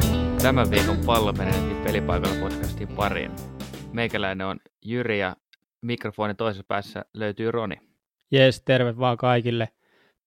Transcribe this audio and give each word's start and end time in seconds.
Tervetuloa 0.00 0.38
tämän 0.42 0.70
viikon 0.70 0.96
pallomenetin 1.06 1.76
pelipaikalla 1.76 2.40
podcastin 2.40 2.88
pariin. 2.88 3.30
Meikäläinen 3.92 4.46
on 4.46 4.60
Jyri 4.84 5.20
ja 5.20 5.36
mikrofonin 5.82 6.36
toisessa 6.36 6.64
päässä 6.68 7.04
löytyy 7.14 7.50
Roni. 7.50 7.76
Jes, 8.30 8.62
terve 8.62 8.98
vaan 8.98 9.16
kaikille. 9.16 9.68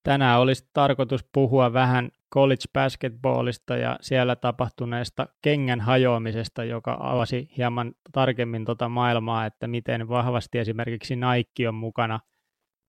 Tänään 0.02 0.40
olisi 0.40 0.70
tarkoitus 0.72 1.24
puhua 1.32 1.72
vähän 1.72 2.10
college 2.34 2.64
basketballista 2.72 3.76
ja 3.76 3.98
siellä 4.00 4.36
tapahtuneesta 4.36 5.26
kengän 5.42 5.80
hajoamisesta, 5.80 6.64
joka 6.64 6.96
avasi 7.00 7.48
hieman 7.56 7.92
tarkemmin 8.12 8.64
tuota 8.64 8.88
maailmaa, 8.88 9.46
että 9.46 9.66
miten 9.66 10.08
vahvasti 10.08 10.58
esimerkiksi 10.58 11.16
Nike 11.16 11.68
on 11.68 11.74
mukana 11.74 12.20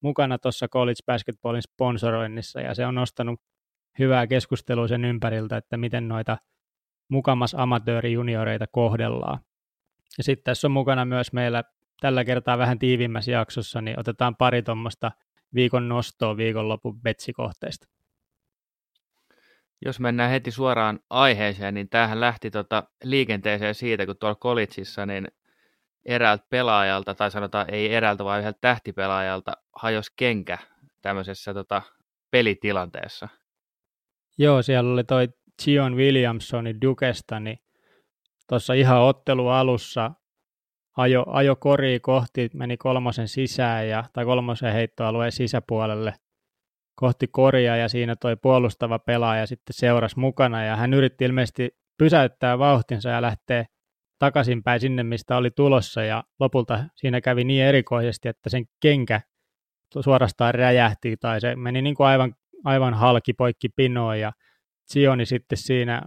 mukana 0.03 0.37
tuossa 0.37 0.67
college 0.67 0.99
basketballin 1.05 1.61
sponsoroinnissa 1.61 2.61
ja 2.61 2.75
se 2.75 2.85
on 2.85 2.95
nostanut 2.95 3.39
hyvää 3.99 4.27
keskustelua 4.27 4.87
sen 4.87 5.05
ympäriltä, 5.05 5.57
että 5.57 5.77
miten 5.77 6.07
noita 6.07 6.37
mukamas 7.09 7.55
amatöörijunioreita 7.55 8.65
kohdellaan. 8.67 9.39
Ja 10.17 10.23
sitten 10.23 10.43
tässä 10.43 10.67
on 10.67 10.71
mukana 10.71 11.05
myös 11.05 11.33
meillä 11.33 11.63
tällä 12.01 12.25
kertaa 12.25 12.57
vähän 12.57 12.79
tiivimmässä 12.79 13.31
jaksossa, 13.31 13.81
niin 13.81 13.99
otetaan 13.99 14.35
pari 14.35 14.61
tuommoista 14.63 15.11
viikon 15.53 15.89
nostoa 15.89 16.37
viikonlopun 16.37 17.01
betsikohteista. 17.01 17.87
Jos 19.85 19.99
mennään 19.99 20.31
heti 20.31 20.51
suoraan 20.51 20.99
aiheeseen, 21.09 21.73
niin 21.73 21.89
tämähän 21.89 22.19
lähti 22.19 22.51
tota 22.51 22.83
liikenteeseen 23.03 23.75
siitä, 23.75 24.05
kun 24.05 24.17
tuolla 24.17 24.35
kolitsissa 24.35 25.05
niin 25.05 25.27
eräältä 26.05 26.45
pelaajalta, 26.49 27.15
tai 27.15 27.31
sanotaan 27.31 27.69
ei 27.69 27.93
eräältä, 27.93 28.23
vaan 28.23 28.39
yhdeltä 28.39 28.57
tähtipelaajalta 28.61 29.51
hajosi 29.75 30.13
kenkä 30.15 30.57
tämmöisessä 31.01 31.53
tota, 31.53 31.81
pelitilanteessa. 32.31 33.27
Joo, 34.37 34.61
siellä 34.61 34.93
oli 34.93 35.03
toi 35.03 35.29
Zion 35.63 35.95
Williamsoni 35.95 36.75
Dukesta, 36.81 37.39
niin 37.39 37.59
tuossa 38.49 38.73
ihan 38.73 39.01
ottelu 39.01 39.47
alussa 39.47 40.11
ajo, 40.97 41.25
ajo 41.27 41.55
kori 41.55 41.99
kohti, 41.99 42.49
meni 42.53 42.77
kolmosen 42.77 43.27
sisään 43.27 43.89
ja, 43.89 44.03
tai 44.13 44.25
kolmosen 44.25 44.73
heittoalueen 44.73 45.31
sisäpuolelle 45.31 46.13
kohti 46.95 47.27
koria 47.27 47.75
ja 47.75 47.89
siinä 47.89 48.15
toi 48.15 48.35
puolustava 48.35 48.99
pelaaja 48.99 49.47
sitten 49.47 49.73
seurasi 49.73 50.19
mukana 50.19 50.63
ja 50.63 50.75
hän 50.75 50.93
yritti 50.93 51.25
ilmeisesti 51.25 51.69
pysäyttää 51.97 52.59
vauhtinsa 52.59 53.09
ja 53.09 53.21
lähteä 53.21 53.65
takaisinpäin 54.19 54.79
sinne, 54.79 55.03
mistä 55.03 55.37
oli 55.37 55.51
tulossa 55.51 56.03
ja 56.03 56.23
lopulta 56.39 56.83
siinä 56.95 57.21
kävi 57.21 57.43
niin 57.43 57.63
erikoisesti, 57.63 58.27
että 58.27 58.49
sen 58.49 58.65
kenkä 58.81 59.21
suorastaan 59.99 60.55
räjähti 60.55 61.17
tai 61.17 61.41
se 61.41 61.55
meni 61.55 61.81
niin 61.81 61.95
kuin 61.95 62.07
aivan, 62.07 62.35
aivan 62.63 62.93
halki 62.93 63.33
poikki 63.33 63.69
pinoon 63.69 64.19
ja 64.19 64.31
Sioni 64.87 65.25
sitten 65.25 65.57
siinä 65.57 66.01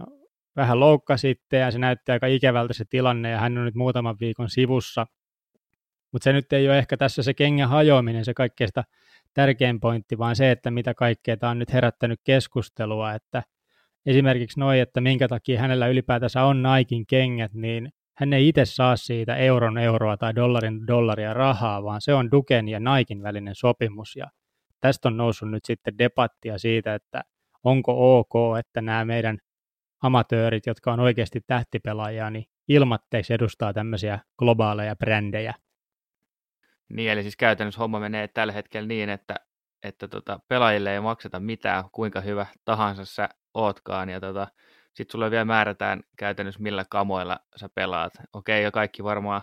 vähän 0.55 0.79
loukka 0.79 1.17
sitten 1.17 1.59
ja 1.59 1.71
se 1.71 1.79
näytti 1.79 2.11
aika 2.11 2.27
ikävältä 2.27 2.73
se 2.73 2.85
tilanne 2.89 3.29
ja 3.29 3.39
hän 3.39 3.57
on 3.57 3.65
nyt 3.65 3.75
muutaman 3.75 4.15
viikon 4.19 4.49
sivussa. 4.49 5.05
Mutta 6.11 6.23
se 6.23 6.33
nyt 6.33 6.53
ei 6.53 6.67
ole 6.67 6.77
ehkä 6.77 6.97
tässä 6.97 7.23
se 7.23 7.33
kengän 7.33 7.69
hajoaminen 7.69 8.25
se 8.25 8.33
kaikkein 8.33 8.69
tärkein 9.33 9.79
pointti, 9.79 10.17
vaan 10.17 10.35
se, 10.35 10.51
että 10.51 10.71
mitä 10.71 10.93
kaikkea 10.93 11.37
tämä 11.37 11.49
on 11.49 11.59
nyt 11.59 11.73
herättänyt 11.73 12.19
keskustelua, 12.23 13.13
että 13.13 13.43
esimerkiksi 14.05 14.59
noin, 14.59 14.81
että 14.81 15.01
minkä 15.01 15.27
takia 15.27 15.59
hänellä 15.59 15.87
ylipäätänsä 15.87 16.43
on 16.43 16.61
Naikin 16.61 17.05
kengät, 17.05 17.53
niin 17.53 17.89
hän 18.17 18.33
ei 18.33 18.47
itse 18.47 18.65
saa 18.65 18.95
siitä 18.95 19.35
euron 19.35 19.77
euroa 19.77 20.17
tai 20.17 20.35
dollarin 20.35 20.87
dollaria 20.87 21.33
rahaa, 21.33 21.83
vaan 21.83 22.01
se 22.01 22.13
on 22.13 22.31
Duken 22.31 22.67
ja 22.67 22.79
Naikin 22.79 23.23
välinen 23.23 23.55
sopimus. 23.55 24.15
Ja 24.15 24.25
tästä 24.79 25.07
on 25.07 25.17
noussut 25.17 25.51
nyt 25.51 25.65
sitten 25.65 25.97
debattia 25.97 26.57
siitä, 26.57 26.95
että 26.95 27.21
onko 27.63 28.19
ok, 28.19 28.59
että 28.59 28.81
nämä 28.81 29.05
meidän 29.05 29.37
amatöörit, 30.01 30.65
jotka 30.65 30.93
on 30.93 30.99
oikeasti 30.99 31.41
tähtipelaajia, 31.47 32.29
niin 32.29 32.45
ilmatteeksi 32.67 33.33
edustaa 33.33 33.73
tämmöisiä 33.73 34.19
globaaleja 34.37 34.95
brändejä. 34.95 35.53
Niin, 36.89 37.11
eli 37.11 37.21
siis 37.21 37.37
käytännössä 37.37 37.79
homma 37.79 37.99
menee 37.99 38.27
tällä 38.27 38.53
hetkellä 38.53 38.87
niin, 38.87 39.09
että, 39.09 39.35
että 39.83 40.07
tota, 40.07 40.39
pelaajille 40.47 40.93
ei 40.93 40.99
makseta 40.99 41.39
mitään, 41.39 41.83
kuinka 41.91 42.21
hyvä 42.21 42.45
tahansa 42.65 43.05
sä 43.05 43.29
ootkaan, 43.53 44.09
ja 44.09 44.19
tota, 44.19 44.47
sitten 44.93 45.11
sulle 45.11 45.31
vielä 45.31 45.45
määrätään 45.45 46.01
käytännössä 46.17 46.61
millä 46.61 46.85
kamoilla 46.89 47.39
sä 47.55 47.69
pelaat. 47.75 48.13
Okei, 48.33 48.63
ja 48.63 48.71
kaikki 48.71 49.03
varmaan 49.03 49.41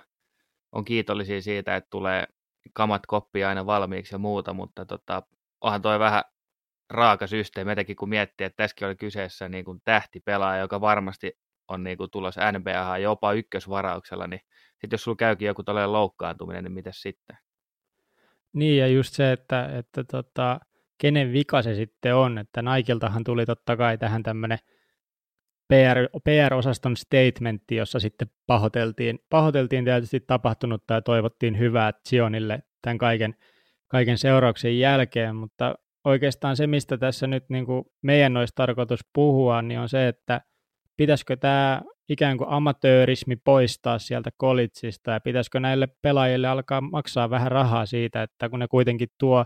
on 0.72 0.84
kiitollisia 0.84 1.42
siitä, 1.42 1.76
että 1.76 1.90
tulee 1.90 2.26
kamat 2.72 3.02
koppia 3.06 3.48
aina 3.48 3.66
valmiiksi 3.66 4.14
ja 4.14 4.18
muuta, 4.18 4.52
mutta 4.52 4.86
tota, 4.86 5.22
onhan 5.60 5.82
toi 5.82 5.98
vähän 5.98 6.22
raaka 6.90 7.26
systeemi, 7.26 7.72
etenkin 7.72 7.96
kun 7.96 8.08
miettii, 8.08 8.44
että 8.44 8.56
tässäkin 8.56 8.86
oli 8.86 8.96
kyseessä 8.96 9.48
niin 9.48 9.64
kuin 9.64 9.80
tähtipelaaja, 9.84 10.60
joka 10.60 10.80
varmasti 10.80 11.32
on 11.68 11.84
niin 11.84 11.98
kuin 11.98 12.10
tulossa 12.10 12.52
NBA 12.52 12.98
jopa 12.98 13.32
ykkösvarauksella, 13.32 14.26
niin 14.26 14.40
sitten 14.70 14.92
jos 14.92 15.02
sulla 15.04 15.16
käykin 15.16 15.46
joku 15.46 15.62
tällainen 15.62 15.92
loukkaantuminen, 15.92 16.64
niin 16.64 16.72
mitä 16.72 16.90
sitten? 16.92 17.36
Niin, 18.52 18.78
ja 18.78 18.86
just 18.86 19.14
se, 19.14 19.32
että, 19.32 19.78
että 19.78 20.04
tota, 20.04 20.60
kenen 20.98 21.32
vika 21.32 21.62
se 21.62 21.74
sitten 21.74 22.14
on, 22.14 22.38
että 22.38 22.62
Naikiltahan 22.62 23.24
tuli 23.24 23.46
totta 23.46 23.76
kai 23.76 23.98
tähän 23.98 24.22
tämmöinen 24.22 24.58
PR, 25.68 26.18
PR-osaston 26.24 26.96
statementti, 26.96 27.76
jossa 27.76 28.00
sitten 28.00 28.30
pahoiteltiin, 28.46 29.18
pahoiteltiin 29.30 29.84
tietysti 29.84 30.20
tapahtunutta 30.20 30.94
ja 30.94 31.02
toivottiin 31.02 31.58
hyvää 31.58 31.92
Zionille 32.08 32.62
tämän 32.82 32.98
kaiken, 32.98 33.34
kaiken 33.88 34.18
seurauksen 34.18 34.78
jälkeen, 34.78 35.36
mutta 35.36 35.74
oikeastaan 36.04 36.56
se, 36.56 36.66
mistä 36.66 36.98
tässä 36.98 37.26
nyt 37.26 37.44
niin 37.48 37.66
kuin 37.66 37.84
meidän 38.02 38.36
olisi 38.36 38.52
tarkoitus 38.56 39.00
puhua, 39.12 39.62
niin 39.62 39.80
on 39.80 39.88
se, 39.88 40.08
että 40.08 40.40
pitäisikö 40.96 41.36
tämä 41.36 41.82
ikään 42.08 42.38
kuin 42.38 42.50
amatöörismi 42.50 43.36
poistaa 43.36 43.98
sieltä 43.98 44.30
kolitsista 44.36 45.10
ja 45.10 45.20
pitäisikö 45.20 45.60
näille 45.60 45.88
pelaajille 46.02 46.48
alkaa 46.48 46.80
maksaa 46.80 47.30
vähän 47.30 47.52
rahaa 47.52 47.86
siitä, 47.86 48.22
että 48.22 48.48
kun 48.48 48.58
ne 48.58 48.68
kuitenkin 48.68 49.08
tuo 49.18 49.44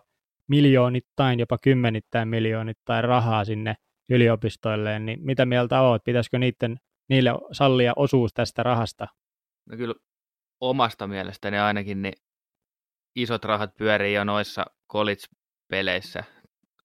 miljoonittain, 0.49 1.41
jopa 1.41 1.59
kymmenittäin 1.63 2.29
miljoonittain 2.29 3.05
rahaa 3.05 3.45
sinne 3.45 3.75
yliopistoille, 4.11 4.99
niin 4.99 5.19
mitä 5.23 5.47
mieltä 5.47 5.81
olet? 5.81 6.05
Pitäisikö 6.05 6.39
niiden, 6.39 6.77
niille 7.09 7.31
sallia 7.53 7.93
osuus 7.97 8.35
tästä 8.35 8.63
rahasta? 8.63 9.07
No 9.71 9.77
kyllä 9.77 9.95
omasta 10.61 11.07
mielestäni 11.07 11.59
ainakin 11.59 12.03
niin 12.03 12.15
isot 13.17 13.45
rahat 13.45 13.75
pyörii 13.77 14.15
jo 14.15 14.25
noissa 14.25 14.67
college-peleissä 14.93 16.25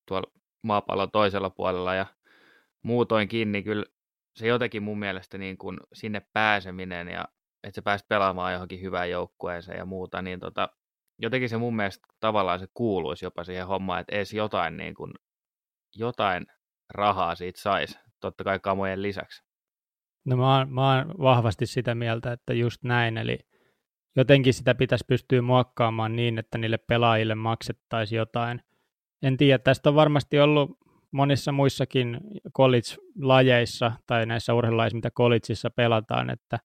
tuolla 0.08 0.32
maapallon 0.62 1.10
toisella 1.10 1.50
puolella 1.50 1.94
ja 1.94 2.06
muutoinkin, 2.82 3.52
niin 3.52 3.64
kyllä 3.64 3.84
se 4.36 4.46
jotenkin 4.46 4.82
mun 4.82 4.98
mielestä 4.98 5.38
niin 5.38 5.58
kuin 5.58 5.80
sinne 5.92 6.22
pääseminen 6.32 7.08
ja 7.08 7.24
että 7.64 7.74
sä 7.74 7.82
pääsit 7.82 8.08
pelaamaan 8.08 8.52
johonkin 8.52 8.80
hyvään 8.80 9.10
joukkueeseen 9.10 9.78
ja 9.78 9.84
muuta, 9.84 10.22
niin 10.22 10.40
tota, 10.40 10.68
jotenkin 11.18 11.48
se 11.48 11.56
mun 11.56 11.76
mielestä 11.76 12.06
tavallaan 12.20 12.58
se 12.58 12.66
kuuluisi 12.74 13.24
jopa 13.24 13.44
siihen 13.44 13.66
hommaan, 13.66 14.00
että 14.00 14.16
edes 14.16 14.34
jotain, 14.34 14.76
niin 14.76 14.94
kuin, 14.94 15.12
jotain 15.96 16.46
rahaa 16.94 17.34
siitä 17.34 17.60
saisi, 17.60 17.98
totta 18.20 18.44
kai 18.44 18.58
kamojen 18.58 19.02
lisäksi. 19.02 19.42
No 20.24 20.36
mä 20.36 20.58
oon, 20.58 20.72
mä 20.72 20.96
oon 20.96 21.14
vahvasti 21.18 21.66
sitä 21.66 21.94
mieltä, 21.94 22.32
että 22.32 22.52
just 22.52 22.84
näin, 22.84 23.18
eli 23.18 23.38
jotenkin 24.16 24.54
sitä 24.54 24.74
pitäisi 24.74 25.04
pystyä 25.08 25.42
muokkaamaan 25.42 26.16
niin, 26.16 26.38
että 26.38 26.58
niille 26.58 26.78
pelaajille 26.78 27.34
maksettaisiin 27.34 28.16
jotain. 28.16 28.62
En 29.22 29.36
tiedä, 29.36 29.58
tästä 29.58 29.88
on 29.88 29.94
varmasti 29.94 30.40
ollut 30.40 30.78
monissa 31.10 31.52
muissakin 31.52 32.20
college-lajeissa 32.56 33.92
tai 34.06 34.26
näissä 34.26 34.54
urheilulaisissa, 34.54 34.96
mitä 34.96 35.10
collegeissa 35.10 35.70
pelataan, 35.70 36.30
että 36.30 36.58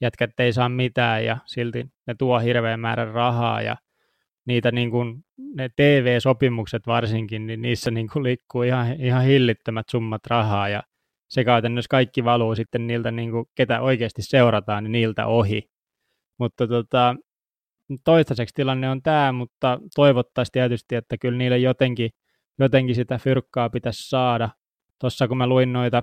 jätkät 0.00 0.40
ei 0.40 0.52
saa 0.52 0.68
mitään 0.68 1.24
ja 1.24 1.36
silti 1.46 1.86
ne 2.06 2.14
tuo 2.18 2.38
hirveän 2.38 2.80
määrän 2.80 3.10
rahaa 3.10 3.62
ja 3.62 3.76
niitä 4.44 4.72
niin 4.72 4.90
kuin, 4.90 5.24
ne 5.54 5.68
TV-sopimukset 5.76 6.86
varsinkin, 6.86 7.46
niin 7.46 7.62
niissä 7.62 7.90
niin 7.90 8.08
kuin 8.12 8.22
liikkuu 8.22 8.62
ihan, 8.62 8.92
ihan 9.00 9.24
hillittömät 9.24 9.88
summat 9.90 10.26
rahaa 10.26 10.68
ja 10.68 10.82
se 11.28 11.44
käytännössä 11.44 11.88
kaikki 11.88 12.24
valuu 12.24 12.54
sitten 12.54 12.86
niiltä, 12.86 13.10
niin 13.10 13.30
kuin, 13.30 13.46
ketä 13.54 13.80
oikeasti 13.80 14.22
seurataan, 14.22 14.84
niin 14.84 14.92
niiltä 14.92 15.26
ohi. 15.26 15.70
Mutta 16.38 16.68
tota, 16.68 17.16
toistaiseksi 18.04 18.54
tilanne 18.54 18.90
on 18.90 19.02
tämä, 19.02 19.32
mutta 19.32 19.80
toivottaisiin 19.94 20.52
tietysti, 20.52 20.94
että 20.94 21.18
kyllä 21.18 21.38
niille 21.38 21.58
jotenkin, 21.58 22.10
jotenkin 22.58 22.94
sitä 22.94 23.18
fyrkkaa 23.18 23.70
pitäisi 23.70 24.08
saada. 24.08 24.48
Tuossa 24.98 25.28
kun 25.28 25.38
mä 25.38 25.46
luin 25.46 25.72
noita 25.72 26.02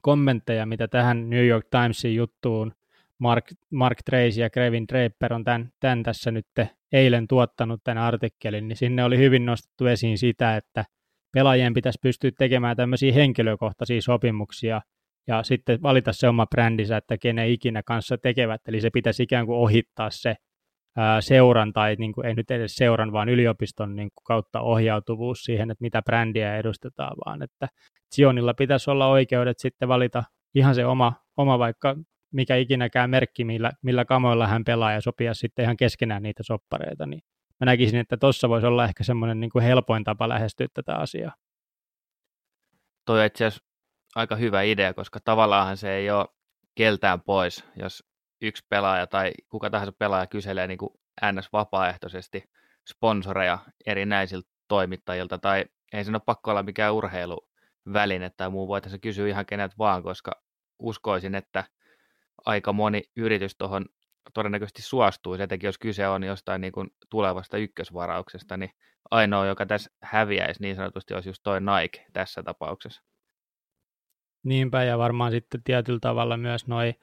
kommentteja, 0.00 0.66
mitä 0.66 0.88
tähän 0.88 1.30
New 1.30 1.46
York 1.46 1.66
Timesin 1.70 2.14
juttuun 2.14 2.72
Mark, 3.18 3.44
Mark 3.70 3.98
Tracy 4.04 4.40
ja 4.40 4.50
Kevin 4.50 4.88
Draper 4.88 5.34
on 5.34 5.44
tämän, 5.44 5.72
tämän 5.80 6.02
tässä 6.02 6.30
nyt 6.30 6.46
eilen 6.92 7.28
tuottanut 7.28 7.80
tämän 7.84 8.02
artikkelin, 8.02 8.68
niin 8.68 8.76
sinne 8.76 9.04
oli 9.04 9.18
hyvin 9.18 9.46
nostettu 9.46 9.86
esiin 9.86 10.18
sitä, 10.18 10.56
että 10.56 10.84
pelaajien 11.32 11.74
pitäisi 11.74 11.98
pystyä 12.02 12.30
tekemään 12.38 12.76
tämmöisiä 12.76 13.12
henkilökohtaisia 13.12 14.02
sopimuksia 14.02 14.80
ja 15.26 15.42
sitten 15.42 15.82
valita 15.82 16.12
se 16.12 16.28
oma 16.28 16.46
brändinsä, 16.46 16.96
että 16.96 17.18
kenen 17.18 17.48
ikinä 17.48 17.82
kanssa 17.82 18.18
tekevät, 18.18 18.60
eli 18.68 18.80
se 18.80 18.90
pitäisi 18.90 19.22
ikään 19.22 19.46
kuin 19.46 19.58
ohittaa 19.58 20.10
se 20.10 20.34
ää, 20.96 21.20
seuran 21.20 21.72
tai 21.72 21.96
niin 21.98 22.12
kuin, 22.12 22.26
ei 22.26 22.34
nyt 22.34 22.50
edes 22.50 22.76
seuran, 22.76 23.12
vaan 23.12 23.28
yliopiston 23.28 23.96
niin 23.96 24.08
kuin, 24.14 24.24
kautta 24.24 24.60
ohjautuvuus 24.60 25.44
siihen, 25.44 25.70
että 25.70 25.82
mitä 25.82 26.02
brändiä 26.02 26.56
edustetaan, 26.56 27.16
vaan 27.26 27.42
että 27.42 27.68
Zionilla 28.14 28.54
pitäisi 28.54 28.90
olla 28.90 29.06
oikeudet 29.06 29.58
sitten 29.58 29.88
valita 29.88 30.24
ihan 30.54 30.74
se 30.74 30.86
oma, 30.86 31.12
oma 31.36 31.58
vaikka 31.58 31.96
mikä 32.32 32.56
ikinäkään 32.56 33.10
merkki, 33.10 33.44
millä, 33.44 33.72
millä 33.82 34.04
kamoilla 34.04 34.46
hän 34.46 34.64
pelaa 34.64 34.92
ja 34.92 35.00
sopia 35.00 35.34
sitten 35.34 35.62
ihan 35.62 35.76
keskenään 35.76 36.22
niitä 36.22 36.42
soppareita, 36.42 37.06
niin 37.06 37.20
mä 37.60 37.64
näkisin, 37.64 38.00
että 38.00 38.16
tuossa 38.16 38.48
voisi 38.48 38.66
olla 38.66 38.84
ehkä 38.84 39.04
semmoinen 39.04 39.40
niin 39.40 39.50
kuin 39.50 39.64
helpoin 39.64 40.04
tapa 40.04 40.28
lähestyä 40.28 40.66
tätä 40.74 40.96
asiaa. 40.96 41.34
Toi 43.04 43.20
on 43.20 43.26
itse 43.26 43.44
asiassa 43.44 43.68
aika 44.14 44.36
hyvä 44.36 44.62
idea, 44.62 44.94
koska 44.94 45.20
tavallaan 45.24 45.76
se 45.76 45.92
ei 45.92 46.10
ole 46.10 46.26
keltään 46.74 47.20
pois, 47.20 47.64
jos 47.76 48.04
yksi 48.46 48.66
pelaaja 48.68 49.06
tai 49.06 49.32
kuka 49.48 49.70
tahansa 49.70 49.92
pelaaja 49.92 50.26
kyselee 50.26 50.66
niin 50.66 50.78
kuin 50.78 50.90
NS 51.32 51.52
vapaaehtoisesti 51.52 52.50
sponsoreja 52.88 53.58
erinäisiltä 53.86 54.50
toimittajilta, 54.68 55.38
tai 55.38 55.64
ei 55.92 56.04
sen 56.04 56.14
ole 56.14 56.22
pakko 56.26 56.50
olla 56.50 56.62
mikään 56.62 56.94
urheiluväline 56.94 58.30
tai 58.36 58.50
muu, 58.50 58.68
voitaisiin 58.68 59.00
kysyä 59.00 59.28
ihan 59.28 59.46
kenet 59.46 59.78
vaan, 59.78 60.02
koska 60.02 60.32
uskoisin, 60.78 61.34
että 61.34 61.64
aika 62.46 62.72
moni 62.72 63.02
yritys 63.16 63.56
tuohon 63.56 63.86
todennäköisesti 64.34 64.82
suostuu, 64.82 65.34
etenkin 65.34 65.68
jos 65.68 65.78
kyse 65.78 66.08
on 66.08 66.24
jostain 66.24 66.60
niin 66.60 66.72
kuin 66.72 66.90
tulevasta 67.10 67.56
ykkösvarauksesta, 67.56 68.56
niin 68.56 68.70
ainoa, 69.10 69.46
joka 69.46 69.66
tässä 69.66 69.90
häviäisi 70.02 70.62
niin 70.62 70.76
sanotusti, 70.76 71.14
olisi 71.14 71.28
just 71.28 71.42
toi 71.42 71.60
Nike 71.60 72.06
tässä 72.12 72.42
tapauksessa. 72.42 73.02
Niinpä, 74.44 74.84
ja 74.84 74.98
varmaan 74.98 75.30
sitten 75.30 75.62
tietyllä 75.64 75.98
tavalla 76.00 76.36
myös 76.36 76.66
noin 76.66 76.94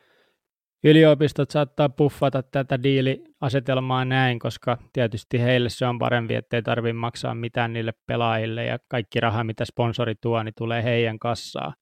yliopistot 0.83 1.51
saattaa 1.51 1.89
puffata 1.89 2.43
tätä 2.43 2.83
diiliasetelmaa 2.83 4.05
näin, 4.05 4.39
koska 4.39 4.77
tietysti 4.93 5.41
heille 5.41 5.69
se 5.69 5.85
on 5.85 5.99
parempi, 5.99 6.35
ettei 6.35 6.61
tarvitse 6.61 6.93
maksaa 6.93 7.35
mitään 7.35 7.73
niille 7.73 7.93
pelaajille, 8.07 8.65
ja 8.65 8.79
kaikki 8.87 9.19
raha, 9.19 9.43
mitä 9.43 9.65
sponsori 9.65 10.15
tuo, 10.21 10.43
niin 10.43 10.53
tulee 10.57 10.83
heidän 10.83 11.19
kassaa. 11.19 11.73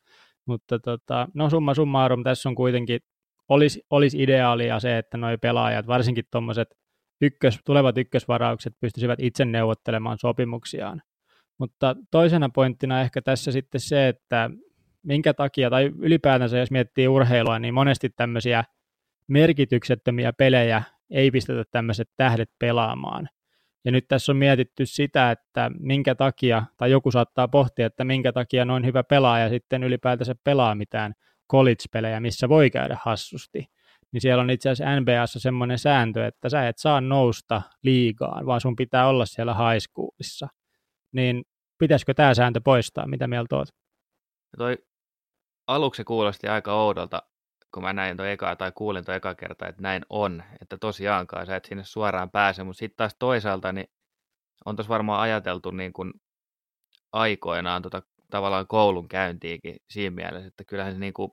Mutta 0.45 0.79
tota, 0.79 1.27
no 1.33 1.49
summa 1.49 1.73
summarum, 1.73 2.23
tässä 2.23 2.49
on 2.49 2.55
kuitenkin 2.55 2.99
olisi, 3.49 3.83
olisi 3.89 4.23
ideaalia 4.23 4.79
se, 4.79 4.97
että 4.97 5.17
nuo 5.17 5.37
pelaajat, 5.41 5.87
varsinkin 5.87 6.25
tuommoiset 6.31 6.67
ykkös, 7.21 7.59
tulevat 7.65 7.97
ykkösvaraukset 7.97 8.73
pystyisivät 8.81 9.19
itse 9.21 9.45
neuvottelemaan 9.45 10.17
sopimuksiaan. 10.17 11.01
Mutta 11.57 11.95
toisena 12.11 12.49
pointtina 12.49 13.01
ehkä 13.01 13.21
tässä 13.21 13.51
sitten 13.51 13.81
se, 13.81 14.07
että 14.07 14.49
minkä 15.03 15.33
takia, 15.33 15.69
tai 15.69 15.91
ylipäätänsä 15.99 16.57
jos 16.57 16.71
miettii 16.71 17.07
urheilua, 17.07 17.59
niin 17.59 17.73
monesti 17.73 18.09
tämmöisiä 18.09 18.63
merkityksettömiä 19.29 20.33
pelejä 20.33 20.83
ei 21.09 21.31
pistetä 21.31 21.63
tämmöiset 21.71 22.09
tähdet 22.17 22.49
pelaamaan. 22.59 23.29
Ja 23.85 23.91
nyt 23.91 24.07
tässä 24.07 24.31
on 24.31 24.37
mietitty 24.37 24.85
sitä, 24.85 25.31
että 25.31 25.71
minkä 25.79 26.15
takia, 26.15 26.63
tai 26.77 26.91
joku 26.91 27.11
saattaa 27.11 27.47
pohtia, 27.47 27.85
että 27.85 28.03
minkä 28.03 28.33
takia 28.33 28.65
noin 28.65 28.85
hyvä 28.85 29.03
pelaaja 29.03 29.49
sitten 29.49 29.83
ylipäätänsä 29.83 30.35
pelaa 30.43 30.75
mitään 30.75 31.13
college-pelejä, 31.51 32.19
missä 32.19 32.49
voi 32.49 32.69
käydä 32.69 32.97
hassusti, 33.03 33.65
niin 34.11 34.21
siellä 34.21 34.41
on 34.41 34.49
itse 34.49 34.69
asiassa 34.69 34.99
NBAssa 34.99 35.39
semmoinen 35.39 35.79
sääntö, 35.79 36.27
että 36.27 36.49
sä 36.49 36.67
et 36.67 36.77
saa 36.77 37.01
nousta 37.01 37.61
liigaan, 37.83 38.45
vaan 38.45 38.61
sun 38.61 38.75
pitää 38.75 39.07
olla 39.07 39.25
siellä 39.25 39.53
high 39.53 39.85
schoolissa. 39.89 40.47
Niin 41.11 41.43
pitäisikö 41.79 42.13
tämä 42.13 42.33
sääntö 42.33 42.61
poistaa? 42.63 43.07
Mitä 43.07 43.27
mieltä 43.27 43.55
oot? 43.55 43.67
Toi 44.57 44.77
aluksi 45.67 46.03
kuulosti 46.03 46.47
aika 46.47 46.73
oudolta, 46.73 47.23
kun 47.73 47.83
mä 47.83 47.93
näin 47.93 48.17
toi 48.17 48.31
eka, 48.31 48.55
tai 48.55 48.71
kuulin 48.75 49.05
toi 49.05 49.15
eka 49.15 49.35
kerta, 49.35 49.67
että 49.67 49.81
näin 49.81 50.05
on, 50.09 50.43
että 50.61 50.77
tosiaankaan 50.77 51.45
sä 51.45 51.55
et 51.55 51.65
sinne 51.65 51.83
suoraan 51.83 52.31
pääse, 52.31 52.63
mutta 52.63 52.79
sitten 52.79 52.97
taas 52.97 53.15
toisaalta 53.19 53.71
niin 53.73 53.87
on 54.65 54.75
tuossa 54.75 54.89
varmaan 54.89 55.21
ajateltu 55.21 55.71
niin 55.71 55.93
kuin 55.93 56.13
aikoinaan 57.13 57.81
tota, 57.81 58.01
tavallaan 58.31 58.67
koulun 58.67 59.07
käyntiikin 59.07 59.75
siinä 59.89 60.15
mielessä, 60.15 60.47
että 60.47 60.63
kyllähän 60.63 60.93
se 60.93 60.99
niin 60.99 61.13
kuin 61.13 61.31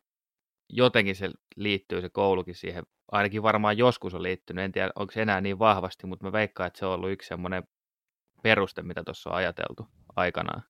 jotenkin 0.70 1.16
se 1.16 1.30
liittyy 1.56 2.00
se 2.00 2.10
koulukin 2.10 2.54
siihen, 2.54 2.84
ainakin 3.12 3.42
varmaan 3.42 3.78
joskus 3.78 4.14
on 4.14 4.22
liittynyt, 4.22 4.64
en 4.64 4.72
tiedä 4.72 4.90
onko 4.96 5.12
se 5.12 5.22
enää 5.22 5.40
niin 5.40 5.58
vahvasti, 5.58 6.06
mutta 6.06 6.24
mä 6.24 6.32
veikkaan, 6.32 6.66
että 6.66 6.78
se 6.78 6.86
on 6.86 6.92
ollut 6.92 7.10
yksi 7.10 7.28
semmoinen 7.28 7.62
peruste, 8.42 8.82
mitä 8.82 9.04
tuossa 9.04 9.30
on 9.30 9.36
ajateltu 9.36 9.86
aikanaan. 10.16 10.62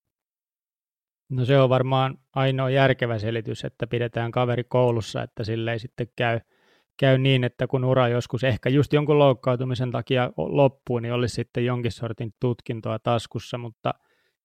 No 1.29 1.45
se 1.45 1.59
on 1.59 1.69
varmaan 1.69 2.19
ainoa 2.35 2.71
järkevä 2.71 3.19
selitys, 3.19 3.65
että 3.65 3.87
pidetään 3.87 4.31
kaveri 4.31 4.65
koulussa, 4.65 5.23
että 5.23 5.45
sille 5.45 5.73
ei 5.73 5.79
sitten 5.79 6.07
käy, 6.17 6.41
käy 6.97 7.19
niin, 7.19 7.45
että 7.45 7.67
kun 7.67 7.85
ura 7.85 8.09
joskus 8.09 8.45
ehkä 8.45 8.69
just 8.69 8.93
jonkun 8.93 9.19
loukkautumisen 9.19 9.91
takia 9.91 10.33
loppuu, 10.37 10.99
niin 10.99 11.13
olisi 11.13 11.35
sitten 11.35 11.65
jonkin 11.65 11.93
sortin 11.93 12.35
tutkintoa 12.41 12.99
taskussa, 12.99 13.59
mutta 13.59 13.95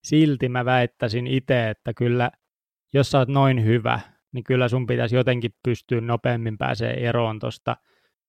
silti 0.04 0.48
mä 0.48 0.64
väittäisin 0.64 1.26
itse, 1.26 1.70
että 1.70 1.94
kyllä 1.94 2.30
jos 2.94 3.10
sä 3.10 3.18
oot 3.18 3.28
noin 3.28 3.64
hyvä, 3.64 4.00
niin 4.32 4.44
kyllä 4.44 4.68
sun 4.68 4.86
pitäisi 4.86 5.16
jotenkin 5.16 5.54
pystyä 5.64 6.00
nopeammin 6.00 6.58
pääsee 6.58 7.08
eroon 7.08 7.38
tuosta 7.38 7.76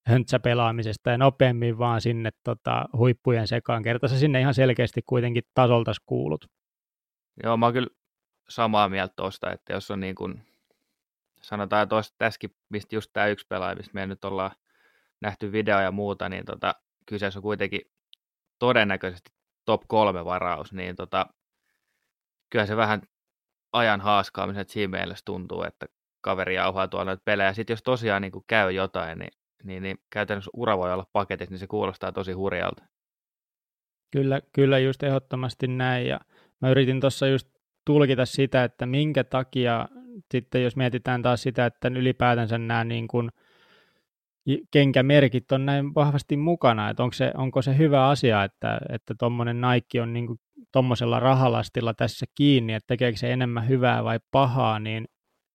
höntsäpelaamisesta 0.06 1.10
ja 1.10 1.18
nopeammin 1.18 1.78
vaan 1.78 2.02
sinne 2.02 2.30
tota, 2.44 2.86
huippujen 2.98 3.48
sekaan. 3.48 3.84
Kerta 3.84 4.08
sä 4.08 4.20
sinne 4.20 4.40
ihan 4.40 4.54
selkeästi 4.54 5.02
kuitenkin 5.06 5.44
tasoltas 5.54 5.98
kuulut. 6.06 6.46
Joo, 7.44 7.58
mä 7.58 7.66
oon 7.66 7.74
kyllä 7.74 7.88
samaa 8.50 8.90
mieltä 8.90 9.14
tuosta, 9.16 9.52
että 9.52 9.74
jos 9.74 9.92
on 9.92 10.00
niin 10.00 10.16
kuin, 10.16 10.46
sanotaan 11.42 11.90
tuosta 11.90 12.16
tässäkin, 12.18 12.56
mistä 12.70 12.96
just 12.96 13.10
tämä 13.14 13.28
yksi 13.28 13.48
pelaaja, 13.50 13.76
mistä 13.76 13.92
me 13.94 14.08
nyt 14.08 14.26
ollaan 14.26 14.52
nähty 15.22 15.52
video 15.52 15.80
ja 15.80 15.92
muuta, 15.92 16.30
niin 16.30 16.46
tota, 16.46 16.76
kyseessä 17.06 17.40
on 17.40 17.44
kuitenkin 17.44 17.82
todennäköisesti 18.60 19.32
top 19.66 19.82
kolme 19.88 20.26
varaus, 20.26 20.74
niin 20.74 20.96
tota, 20.96 21.26
kyllä 22.50 22.66
se 22.66 22.78
vähän 22.78 23.02
ajan 23.74 24.02
haaskaamisen 24.02 24.66
siinä 24.68 24.98
mielessä 24.98 25.26
tuntuu, 25.26 25.64
että 25.64 25.86
kaveri 26.22 26.56
jauhaa 26.56 26.88
tuolla 26.88 27.06
noita 27.06 27.22
pelejä. 27.26 27.54
Sitten 27.54 27.74
jos 27.74 27.84
tosiaan 27.84 28.22
niin 28.22 28.32
kuin 28.32 28.46
käy 28.48 28.72
jotain, 28.72 29.20
niin, 29.20 29.32
niin, 29.64 29.84
niin 29.84 29.98
käytännössä 30.10 30.52
ura 30.54 30.78
voi 30.78 30.94
olla 30.94 31.08
paketissa, 31.14 31.52
niin 31.52 31.60
se 31.60 31.68
kuulostaa 31.68 32.12
tosi 32.12 32.32
hurjalta. 32.32 32.84
Kyllä, 34.12 34.42
kyllä 34.54 34.80
just 34.80 35.04
ehdottomasti 35.04 35.68
näin. 35.68 36.08
Ja 36.08 36.20
mä 36.62 36.70
yritin 36.70 37.00
tuossa 37.00 37.28
just 37.28 37.48
tulkita 37.86 38.26
sitä, 38.26 38.64
että 38.64 38.86
minkä 38.86 39.24
takia 39.24 39.88
sitten 40.32 40.64
jos 40.64 40.76
mietitään 40.76 41.22
taas 41.22 41.42
sitä, 41.42 41.66
että 41.66 41.88
ylipäätänsä 41.88 42.58
nämä 42.58 42.84
niin 42.84 43.08
kuin 43.08 43.30
kenkämerkit 44.72 45.52
on 45.52 45.66
näin 45.66 45.96
vahvasti 45.96 46.38
mukana, 46.38 46.90
että 46.90 47.04
onko 47.04 47.14
se, 47.14 47.32
onko 47.38 47.62
se 47.62 47.78
hyvä 47.78 48.08
asia, 48.08 48.44
että 48.44 49.16
tuommoinen 49.20 49.58
että 49.58 49.74
Nike 49.74 50.02
on 50.02 50.14
niin 50.14 50.28
tuommoisella 50.72 51.20
rahalastilla 51.20 51.94
tässä 51.94 52.26
kiinni, 52.36 52.74
että 52.74 52.88
tekeekö 52.88 53.18
se 53.18 53.34
enemmän 53.34 53.68
hyvää 53.68 54.04
vai 54.04 54.20
pahaa, 54.32 54.80
niin 54.80 55.06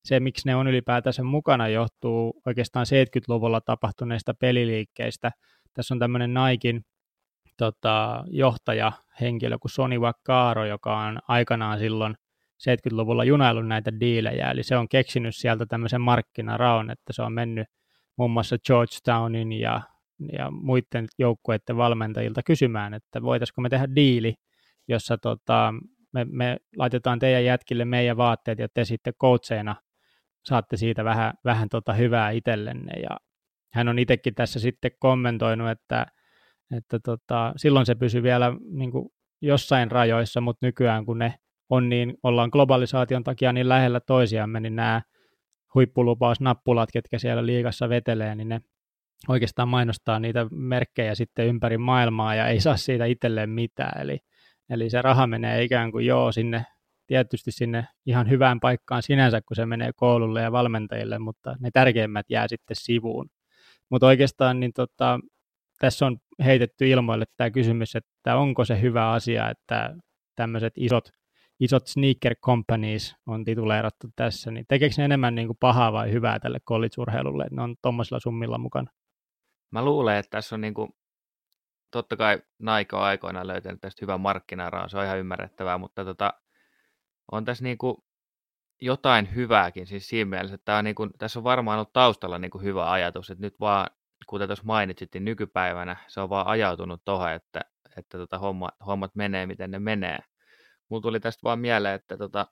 se, 0.04 0.20
miksi 0.20 0.48
ne 0.48 0.56
on 0.56 0.66
ylipäätänsä 0.66 1.22
mukana, 1.22 1.68
johtuu 1.68 2.40
oikeastaan 2.46 2.86
70-luvulla 2.86 3.60
tapahtuneista 3.60 4.34
peliliikkeistä. 4.34 5.30
Tässä 5.74 5.94
on 5.94 5.98
tämmöinen 5.98 6.34
Naikin 6.34 6.82
tota, 7.58 8.24
johtajahenkilö 8.30 9.58
kuin 9.58 9.72
Sony 9.72 10.00
Vaccaro, 10.00 10.64
joka 10.64 10.98
on 10.98 11.18
aikanaan 11.28 11.78
silloin 11.78 12.14
70-luvulla 12.58 13.24
junaillut 13.24 13.66
näitä 13.66 14.00
diilejä, 14.00 14.50
eli 14.50 14.62
se 14.62 14.76
on 14.76 14.88
keksinyt 14.88 15.36
sieltä 15.36 15.66
tämmöisen 15.66 16.00
markkinaraon, 16.00 16.90
että 16.90 17.12
se 17.12 17.22
on 17.22 17.32
mennyt 17.32 17.66
muun 18.16 18.30
muassa 18.30 18.56
Georgetownin 18.66 19.52
ja, 19.52 19.80
ja 20.32 20.50
muiden 20.50 21.06
joukkueiden 21.18 21.76
valmentajilta 21.76 22.42
kysymään, 22.42 22.94
että 22.94 23.22
voitaisiko 23.22 23.60
me 23.60 23.68
tehdä 23.68 23.88
diili, 23.94 24.34
jossa 24.88 25.18
tota, 25.18 25.74
me, 26.12 26.26
me 26.30 26.56
laitetaan 26.76 27.18
teidän 27.18 27.44
jätkille 27.44 27.84
meidän 27.84 28.16
vaatteet 28.16 28.58
ja 28.58 28.68
te 28.74 28.84
sitten 28.84 29.14
coacheina 29.14 29.76
saatte 30.44 30.76
siitä 30.76 31.04
vähän, 31.04 31.34
vähän 31.44 31.68
tota 31.68 31.92
hyvää 31.92 32.30
itsellenne. 32.30 33.00
Ja 33.00 33.16
hän 33.72 33.88
on 33.88 33.98
itsekin 33.98 34.34
tässä 34.34 34.60
sitten 34.60 34.90
kommentoinut, 34.98 35.70
että, 35.70 36.06
että 36.76 36.98
tota, 37.04 37.52
silloin 37.56 37.86
se 37.86 37.94
pysyy 37.94 38.22
vielä 38.22 38.52
niin 38.70 38.90
kuin 38.90 39.08
jossain 39.42 39.90
rajoissa, 39.90 40.40
mutta 40.40 40.66
nykyään 40.66 41.06
kun 41.06 41.18
ne 41.18 41.34
on 41.70 41.88
niin, 41.88 42.14
ollaan 42.22 42.48
globalisaation 42.52 43.24
takia 43.24 43.52
niin 43.52 43.68
lähellä 43.68 44.00
toisiamme, 44.00 44.60
niin 44.60 44.76
nämä 44.76 45.02
huippulupausnappulat, 45.74 46.88
ketkä 46.92 47.18
siellä 47.18 47.46
liigassa 47.46 47.88
vetelee, 47.88 48.34
niin 48.34 48.48
ne 48.48 48.60
oikeastaan 49.28 49.68
mainostaa 49.68 50.20
niitä 50.20 50.46
merkkejä 50.50 51.14
sitten 51.14 51.46
ympäri 51.46 51.78
maailmaa 51.78 52.34
ja 52.34 52.46
ei 52.46 52.60
saa 52.60 52.76
siitä 52.76 53.04
itselleen 53.04 53.50
mitään. 53.50 54.02
Eli, 54.02 54.18
eli 54.70 54.90
se 54.90 55.02
raha 55.02 55.26
menee 55.26 55.62
ikään 55.62 55.92
kuin 55.92 56.06
joo 56.06 56.32
sinne, 56.32 56.64
tietysti 57.06 57.52
sinne 57.52 57.86
ihan 58.06 58.30
hyvään 58.30 58.60
paikkaan 58.60 59.02
sinänsä, 59.02 59.40
kun 59.40 59.56
se 59.56 59.66
menee 59.66 59.90
koululle 59.96 60.42
ja 60.42 60.52
valmentajille, 60.52 61.18
mutta 61.18 61.56
ne 61.60 61.70
tärkeimmät 61.72 62.26
jää 62.30 62.48
sitten 62.48 62.76
sivuun. 62.76 63.30
Mutta 63.90 64.06
oikeastaan 64.06 64.60
niin 64.60 64.72
tota, 64.72 65.20
tässä 65.78 66.06
on 66.06 66.18
heitetty 66.44 66.88
ilmoille 66.88 67.24
tämä 67.36 67.50
kysymys, 67.50 67.96
että 67.96 68.36
onko 68.36 68.64
se 68.64 68.80
hyvä 68.80 69.12
asia, 69.12 69.50
että 69.50 69.94
tämmöiset 70.36 70.72
isot 70.76 71.10
isot 71.60 71.86
sneaker 71.86 72.36
companies 72.36 73.16
on 73.26 73.44
tituleerattu 73.44 74.08
tässä, 74.16 74.50
niin 74.50 74.64
tekeekö 74.68 74.94
ne 74.98 75.04
enemmän 75.04 75.34
niin 75.34 75.48
kuin 75.48 75.56
pahaa 75.60 75.92
vai 75.92 76.12
hyvää 76.12 76.38
tälle 76.38 76.60
college-urheilulle, 76.60 77.42
että 77.42 77.56
ne 77.56 77.62
on 77.62 77.76
tuommoisilla 77.82 78.20
summilla 78.20 78.58
mukana? 78.58 78.90
Mä 79.70 79.84
luulen, 79.84 80.16
että 80.16 80.30
tässä 80.30 80.54
on 80.54 80.60
niin 80.60 80.74
kuin, 80.74 80.90
totta 81.90 82.16
kai 82.16 82.42
Nike 82.58 82.96
on 82.96 83.02
aikoinaan 83.02 83.46
löytänyt 83.46 83.80
tästä 83.80 83.98
hyvän 84.02 84.20
markkinarahan, 84.20 84.90
se 84.90 84.98
on 84.98 85.04
ihan 85.04 85.18
ymmärrettävää, 85.18 85.78
mutta 85.78 86.04
tota, 86.04 86.32
on 87.32 87.44
tässä 87.44 87.64
niin 87.64 87.78
kuin 87.78 87.96
jotain 88.80 89.34
hyvääkin 89.34 89.86
siis 89.86 90.08
siinä 90.08 90.30
mielessä, 90.30 90.54
että 90.54 90.64
tämä 90.64 90.78
on 90.78 90.84
niin 90.84 90.94
kuin, 90.94 91.10
tässä 91.18 91.38
on 91.38 91.44
varmaan 91.44 91.78
ollut 91.78 91.92
taustalla 91.92 92.38
niin 92.38 92.50
kuin 92.50 92.64
hyvä 92.64 92.90
ajatus, 92.90 93.30
että 93.30 93.42
nyt 93.42 93.60
vaan, 93.60 93.86
kuten 94.26 94.48
tuossa 94.48 94.64
mainitsit, 94.64 95.14
niin 95.14 95.24
nykypäivänä 95.24 95.96
se 96.08 96.20
on 96.20 96.30
vaan 96.30 96.46
ajautunut 96.46 97.02
tuohon, 97.04 97.32
että, 97.32 97.60
että 97.96 98.18
tota 98.18 98.38
homma, 98.38 98.68
hommat 98.86 99.14
menee 99.14 99.46
miten 99.46 99.70
ne 99.70 99.78
menee. 99.78 100.18
Mulla 100.88 101.02
tuli 101.02 101.20
tästä 101.20 101.40
vaan 101.44 101.58
mieleen, 101.58 101.94
että 101.94 102.16
tota, 102.16 102.46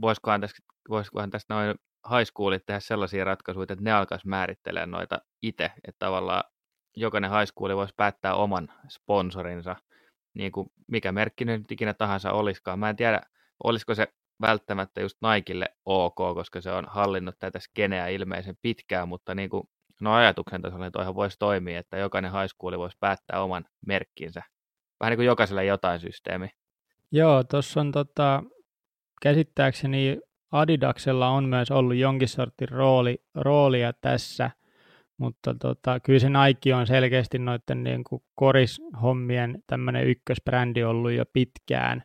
voisikohan, 0.00 0.40
tästä, 0.40 0.58
voisikohan 0.88 1.30
tästä 1.30 1.54
noin 1.54 1.74
high 2.10 2.26
schoolit 2.26 2.66
tehdä 2.66 2.80
sellaisia 2.80 3.24
ratkaisuja, 3.24 3.62
että 3.62 3.84
ne 3.84 3.92
alkaisi 3.92 4.28
määrittelemään 4.28 4.90
noita 4.90 5.18
itse, 5.42 5.64
että 5.64 5.98
tavallaan 5.98 6.44
jokainen 6.96 7.30
high 7.30 7.46
school 7.46 7.76
voisi 7.76 7.94
päättää 7.96 8.34
oman 8.34 8.68
sponsorinsa, 8.88 9.76
niin 10.34 10.52
kuin 10.52 10.68
mikä 10.88 11.12
merkki 11.12 11.44
nyt 11.44 11.72
ikinä 11.72 11.94
tahansa 11.94 12.32
olisikaan. 12.32 12.78
Mä 12.78 12.90
en 12.90 12.96
tiedä, 12.96 13.20
olisiko 13.64 13.94
se 13.94 14.08
välttämättä 14.40 15.00
just 15.00 15.18
Nikelle 15.22 15.66
ok, 15.84 16.14
koska 16.14 16.60
se 16.60 16.70
on 16.70 16.84
hallinnut 16.88 17.34
tätä 17.38 17.58
skeneä 17.58 18.08
ilmeisen 18.08 18.56
pitkään, 18.62 19.08
mutta 19.08 19.34
niin 19.34 19.50
kuin, 19.50 19.68
no 20.00 20.14
ajatuksen 20.14 20.62
tasolla 20.62 20.90
toihan 20.90 21.14
voisi 21.14 21.36
toimia, 21.38 21.78
että 21.78 21.96
jokainen 21.96 22.32
school 22.48 22.78
voisi 22.78 22.96
päättää 23.00 23.42
oman 23.42 23.64
merkkinsä. 23.86 24.42
Vähän 25.00 25.10
niin 25.10 25.18
kuin 25.18 25.26
jokaiselle 25.26 25.64
jotain 25.64 26.00
systeemi. 26.00 26.48
Joo, 27.12 27.44
tuossa 27.44 27.80
on 27.80 27.92
tota, 27.92 28.42
käsittääkseni 29.22 30.20
Adidaksella 30.52 31.28
on 31.28 31.44
myös 31.44 31.70
ollut 31.70 31.96
jonkin 31.96 32.28
sortin 32.28 32.68
rooli, 32.68 33.18
roolia 33.34 33.92
tässä, 33.92 34.50
mutta 35.18 35.54
tota, 35.54 36.00
kyllä 36.00 36.18
se 36.18 36.28
Nike 36.28 36.74
on 36.74 36.86
selkeästi 36.86 37.38
noiden 37.38 37.84
niin 37.84 38.04
kuin 38.04 38.22
korishommien 38.34 39.62
tämmöinen 39.66 40.06
ykkösbrändi 40.06 40.84
ollut 40.84 41.12
jo 41.12 41.24
pitkään, 41.32 42.02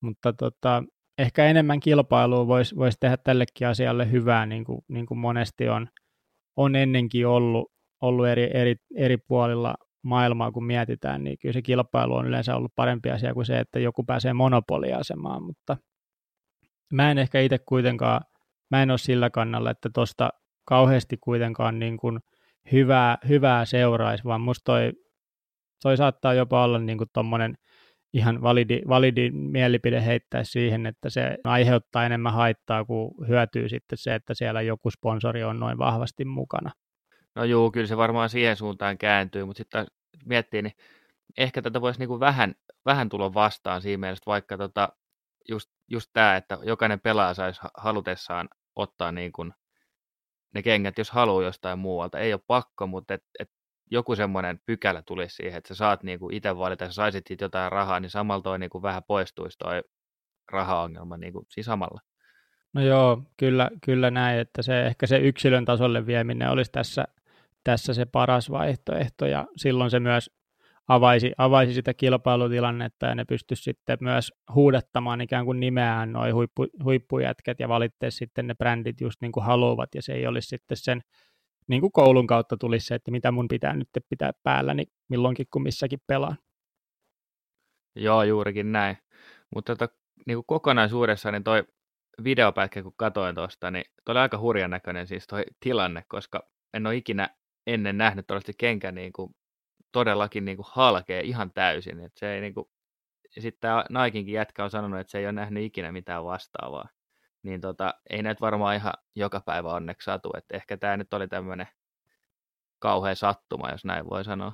mutta 0.00 0.32
tota, 0.32 0.84
ehkä 1.18 1.44
enemmän 1.46 1.80
kilpailua 1.80 2.46
voisi 2.46 2.76
vois 2.76 2.96
tehdä 3.00 3.16
tällekin 3.16 3.68
asialle 3.68 4.10
hyvää, 4.10 4.46
niin 4.46 4.64
kuin, 4.64 4.80
niin 4.88 5.06
kuin 5.06 5.18
monesti 5.18 5.68
on, 5.68 5.88
on 6.56 6.76
ennenkin 6.76 7.26
ollut, 7.26 7.72
ollut 8.00 8.26
eri, 8.26 8.50
eri, 8.54 8.74
eri 8.96 9.16
puolilla 9.16 9.74
maailmaa, 10.02 10.52
kun 10.52 10.64
mietitään, 10.64 11.24
niin 11.24 11.38
kyllä 11.38 11.52
se 11.52 11.62
kilpailu 11.62 12.14
on 12.14 12.26
yleensä 12.26 12.56
ollut 12.56 12.72
parempi 12.76 13.10
asia 13.10 13.34
kuin 13.34 13.46
se, 13.46 13.58
että 13.58 13.78
joku 13.78 14.04
pääsee 14.04 14.32
monopoliasemaan, 14.32 15.42
mutta 15.42 15.76
mä 16.92 17.10
en 17.10 17.18
ehkä 17.18 17.40
itse 17.40 17.58
kuitenkaan, 17.58 18.20
mä 18.70 18.82
en 18.82 18.90
ole 18.90 18.98
sillä 18.98 19.30
kannalla, 19.30 19.70
että 19.70 19.90
tuosta 19.94 20.30
kauheasti 20.64 21.16
kuitenkaan 21.16 21.78
niin 21.78 21.96
kuin 21.96 22.20
hyvää, 22.72 23.18
hyvää 23.28 23.64
seuraisi, 23.64 24.24
vaan 24.24 24.40
musta 24.40 24.62
toi, 24.64 24.92
toi 25.82 25.96
saattaa 25.96 26.34
jopa 26.34 26.64
olla 26.64 26.78
niin 26.78 26.98
kuin 26.98 27.10
tommonen 27.12 27.54
ihan 28.16 28.42
validi, 28.42 28.80
validi 28.88 29.30
mielipide 29.30 30.04
heittää 30.04 30.44
siihen, 30.44 30.86
että 30.86 31.10
se 31.10 31.38
aiheuttaa 31.44 32.06
enemmän 32.06 32.32
haittaa 32.32 32.84
kuin 32.84 33.14
hyötyy 33.28 33.68
sitten 33.68 33.98
se, 33.98 34.14
että 34.14 34.34
siellä 34.34 34.62
joku 34.62 34.90
sponsori 34.90 35.44
on 35.44 35.60
noin 35.60 35.78
vahvasti 35.78 36.24
mukana. 36.24 36.72
No 37.34 37.44
juu, 37.44 37.70
kyllä 37.70 37.86
se 37.86 37.96
varmaan 37.96 38.28
siihen 38.28 38.56
suuntaan 38.56 38.98
kääntyy, 38.98 39.44
mutta 39.44 39.58
sitten 39.58 39.86
miettii, 40.24 40.62
niin 40.62 40.72
ehkä 41.38 41.62
tätä 41.62 41.80
voisi 41.80 41.98
niin 41.98 42.08
kuin 42.08 42.20
vähän, 42.20 42.54
vähän 42.84 43.08
tulla 43.08 43.34
vastaan 43.34 43.82
siinä 43.82 44.00
mielessä, 44.00 44.22
vaikka 44.26 44.58
tota, 44.58 44.88
just, 45.48 45.70
just 45.90 46.10
tämä, 46.12 46.36
että 46.36 46.58
jokainen 46.62 47.00
pelaaja 47.00 47.34
saisi 47.34 47.60
halutessaan 47.76 48.48
ottaa 48.76 49.12
niin 49.12 49.32
kuin 49.32 49.52
ne 50.54 50.62
kengät, 50.62 50.98
jos 50.98 51.10
haluaa 51.10 51.42
jostain 51.42 51.78
muualta. 51.78 52.18
Ei 52.18 52.32
ole 52.32 52.40
pakko, 52.46 52.86
mutta 52.86 53.14
et, 53.14 53.22
et 53.38 53.50
joku 53.90 54.16
semmoinen 54.16 54.60
pykälä 54.66 55.02
tulisi 55.02 55.36
siihen, 55.36 55.58
että 55.58 55.68
sä 55.68 55.74
saat 55.74 56.02
niinku 56.02 56.28
itse 56.32 56.56
valita, 56.56 56.86
sä 56.86 56.92
saisit 56.92 57.26
siitä 57.26 57.44
jotain 57.44 57.72
rahaa, 57.72 58.00
niin 58.00 58.10
samalla 58.10 58.42
toi 58.42 58.58
niinku 58.58 58.82
vähän 58.82 59.02
poistuisi 59.08 59.58
toi 59.58 59.82
rahaongelma 60.52 61.16
niinku 61.16 61.44
siinä 61.48 61.64
samalla. 61.64 62.00
No 62.72 62.82
joo, 62.82 63.22
kyllä, 63.36 63.70
kyllä 63.84 64.10
näin, 64.10 64.40
että 64.40 64.62
se 64.62 64.86
ehkä 64.86 65.06
se 65.06 65.18
yksilön 65.18 65.64
tasolle 65.64 66.06
vieminen 66.06 66.50
olisi 66.50 66.72
tässä, 66.72 67.04
tässä 67.64 67.94
se 67.94 68.04
paras 68.04 68.50
vaihtoehto 68.50 69.26
ja 69.26 69.46
silloin 69.56 69.90
se 69.90 70.00
myös 70.00 70.30
avaisi, 70.88 71.32
avaisi 71.38 71.74
sitä 71.74 71.94
kilpailutilannetta 71.94 73.06
ja 73.06 73.14
ne 73.14 73.24
pystyisi 73.24 73.62
sitten 73.62 73.98
myös 74.00 74.32
huudattamaan 74.54 75.20
ikään 75.20 75.44
kuin 75.44 75.60
nimeään 75.60 76.12
noin 76.12 76.34
huippu, 76.34 76.66
huippujätket 76.84 77.60
ja 77.60 77.68
valittaisi 77.68 78.16
sitten 78.16 78.46
ne 78.46 78.54
brändit 78.54 79.00
just 79.00 79.22
niin 79.22 79.32
kuin 79.32 79.44
haluavat 79.44 79.94
ja 79.94 80.02
se 80.02 80.12
ei 80.12 80.26
olisi 80.26 80.48
sitten 80.48 80.76
sen 80.76 81.00
niin 81.68 81.80
kuin 81.80 81.92
koulun 81.92 82.26
kautta 82.26 82.56
tulisi 82.56 82.86
se, 82.86 82.94
että 82.94 83.10
mitä 83.10 83.30
mun 83.30 83.48
pitää 83.48 83.76
nyt 83.76 83.88
pitää 84.08 84.32
päällä 84.42 84.74
niin 84.74 84.88
milloinkin 85.08 85.46
kun 85.50 85.62
missäkin 85.62 85.98
pelaan. 86.06 86.38
Joo, 87.96 88.22
juurikin 88.22 88.72
näin. 88.72 88.98
Mutta 89.54 89.76
tota, 89.76 89.94
niin 90.26 90.36
kuin 90.36 90.46
kokonaisuudessaan 90.46 91.32
niin 91.32 91.44
toi 91.44 91.64
videopätkä, 92.24 92.82
kun 92.82 92.92
katoin 92.96 93.34
tuosta, 93.34 93.70
niin 93.70 93.84
toi 94.04 94.12
oli 94.12 94.18
aika 94.18 94.38
hurjan 94.38 94.70
näköinen 94.70 95.06
siis 95.06 95.26
toi 95.26 95.44
tilanne, 95.60 96.04
koska 96.08 96.50
en 96.74 96.86
ole 96.86 96.96
ikinä 96.96 97.28
ennen 97.66 97.98
nähnyt 97.98 98.26
tuollaista 98.26 98.52
kenkä 98.58 98.92
niin 98.92 99.12
kuin 99.12 99.34
todellakin 99.92 100.44
niin 100.44 100.56
kuin 100.56 100.66
halkee 100.70 101.20
ihan 101.20 101.52
täysin. 101.52 102.00
Et 102.00 102.12
se 102.16 102.34
ei 102.34 102.40
niin 102.40 102.54
kuin... 102.54 102.66
Sitten 103.30 103.60
tämä 103.60 103.84
Naikinkin 103.90 104.34
jätkä 104.34 104.64
on 104.64 104.70
sanonut, 104.70 105.00
että 105.00 105.10
se 105.10 105.18
ei 105.18 105.26
ole 105.26 105.32
nähnyt 105.32 105.64
ikinä 105.64 105.92
mitään 105.92 106.24
vastaavaa. 106.24 106.88
Niin 107.46 107.60
tota, 107.60 107.94
ei 108.10 108.22
näitä 108.22 108.40
varmaan 108.40 108.76
ihan 108.76 108.92
joka 109.14 109.40
päivä 109.40 109.72
onneksi 109.72 110.04
satu. 110.04 110.30
Et 110.36 110.44
ehkä 110.52 110.76
tämä 110.76 110.96
nyt 110.96 111.14
oli 111.14 111.28
tämmöinen 111.28 111.68
kauhea 112.78 113.14
sattuma, 113.14 113.70
jos 113.70 113.84
näin 113.84 114.10
voi 114.10 114.24
sanoa. 114.24 114.52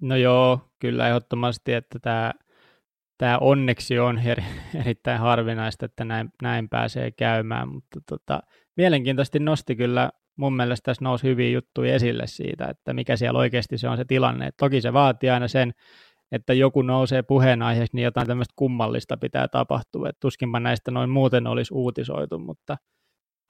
No 0.00 0.16
joo, 0.16 0.60
kyllä 0.78 1.08
ehdottomasti, 1.08 1.72
että 1.72 1.98
tämä, 1.98 2.32
tämä 3.18 3.38
onneksi 3.38 3.98
on 3.98 4.18
eri, 4.18 4.44
erittäin 4.80 5.20
harvinaista, 5.20 5.86
että 5.86 6.04
näin, 6.04 6.32
näin 6.42 6.68
pääsee 6.68 7.10
käymään, 7.10 7.68
mutta 7.68 8.00
tota, 8.08 8.42
mielenkiintoisesti 8.76 9.38
nosti 9.38 9.76
kyllä 9.76 10.10
mun 10.36 10.56
mielestä 10.56 10.84
tässä 10.84 11.04
nousi 11.04 11.26
hyviä 11.26 11.50
juttuja 11.50 11.94
esille 11.94 12.26
siitä, 12.26 12.66
että 12.66 12.92
mikä 12.92 13.16
siellä 13.16 13.38
oikeasti 13.38 13.78
se 13.78 13.88
on 13.88 13.96
se 13.96 14.04
tilanne. 14.04 14.46
Et 14.46 14.56
toki 14.56 14.80
se 14.80 14.92
vaatii 14.92 15.30
aina 15.30 15.48
sen, 15.48 15.72
että 16.32 16.52
joku 16.52 16.82
nousee 16.82 17.22
puheenaiheeksi, 17.22 17.96
niin 17.96 18.04
jotain 18.04 18.26
tämmöistä 18.26 18.52
kummallista 18.56 19.16
pitää 19.16 19.48
tapahtua. 19.48 20.08
Et 20.08 20.16
tuskinpa 20.20 20.60
näistä 20.60 20.90
noin 20.90 21.10
muuten 21.10 21.46
olisi 21.46 21.74
uutisoitu, 21.74 22.38
mutta 22.38 22.76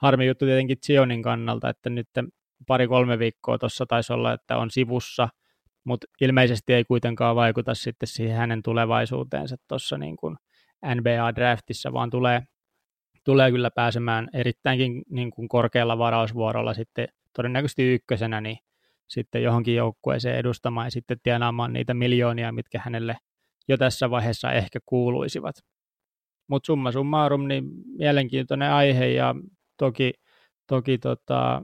harmi 0.03 0.27
juttu 0.27 0.45
tietenkin 0.45 0.77
Zionin 0.87 1.23
kannalta, 1.23 1.69
että 1.69 1.91
nyt 1.91 2.09
pari-kolme 2.67 3.19
viikkoa 3.19 3.59
tuossa 3.59 3.87
taisi 3.87 4.13
olla, 4.13 4.33
että 4.33 4.57
on 4.57 4.71
sivussa, 4.71 5.29
mutta 5.85 6.07
ilmeisesti 6.21 6.73
ei 6.75 6.85
kuitenkaan 6.85 7.37
vaikuta 7.37 7.75
sitten 7.75 8.07
siihen 8.07 8.37
hänen 8.37 8.63
tulevaisuuteensa 8.63 9.57
tuossa 9.69 9.99
niin 9.99 10.17
kuin 10.17 10.37
NBA-draftissa, 10.95 11.93
vaan 11.93 12.11
tulee 12.11 12.43
tulee 13.27 13.51
kyllä 13.51 13.71
pääsemään 13.71 14.29
erittäinkin 14.33 15.03
niin 15.11 15.31
kuin 15.31 15.49
korkealla 15.49 15.99
varausvuorolla 15.99 16.75
sitten 16.75 17.09
todennäköisesti 17.37 17.95
ykkösenä 17.95 18.41
niin 18.41 18.59
sitten 19.09 19.43
johonkin 19.43 19.75
joukkueeseen 19.75 20.39
edustamaan 20.39 20.87
ja 20.87 20.91
sitten 20.91 21.19
tienaamaan 21.23 21.73
niitä 21.73 21.95
miljoonia, 21.95 22.53
mitkä 22.53 22.81
hänelle 22.85 23.17
jo 23.69 23.77
tässä 23.77 24.11
vaiheessa 24.11 24.53
ehkä 24.53 24.79
kuuluisivat. 24.87 25.57
Mutta 26.49 26.67
summa 26.67 26.93
summarum, 26.93 27.49
niin 27.49 27.65
mielenkiintoinen 27.99 28.73
aihe 28.73 29.09
ja 29.09 29.35
toki, 29.79 30.13
toki 30.67 30.99
tota, 30.99 31.63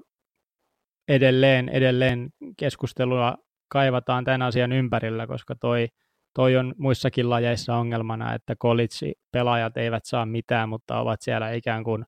edelleen, 1.08 1.68
edelleen 1.68 2.30
keskustelua 2.56 3.37
kaivataan 3.68 4.25
tämän 4.25 4.42
asian 4.42 4.72
ympärillä, 4.72 5.26
koska 5.26 5.54
toi 5.61 5.88
toi 6.34 6.56
on 6.56 6.75
muissakin 6.78 7.30
lajeissa 7.30 7.76
ongelmana, 7.76 8.34
että 8.34 8.56
college-pelaajat 8.56 9.76
eivät 9.76 10.04
saa 10.04 10.26
mitään, 10.26 10.68
mutta 10.68 11.00
ovat 11.00 11.22
siellä 11.22 11.52
ikään 11.52 11.84
kuin 11.84 12.04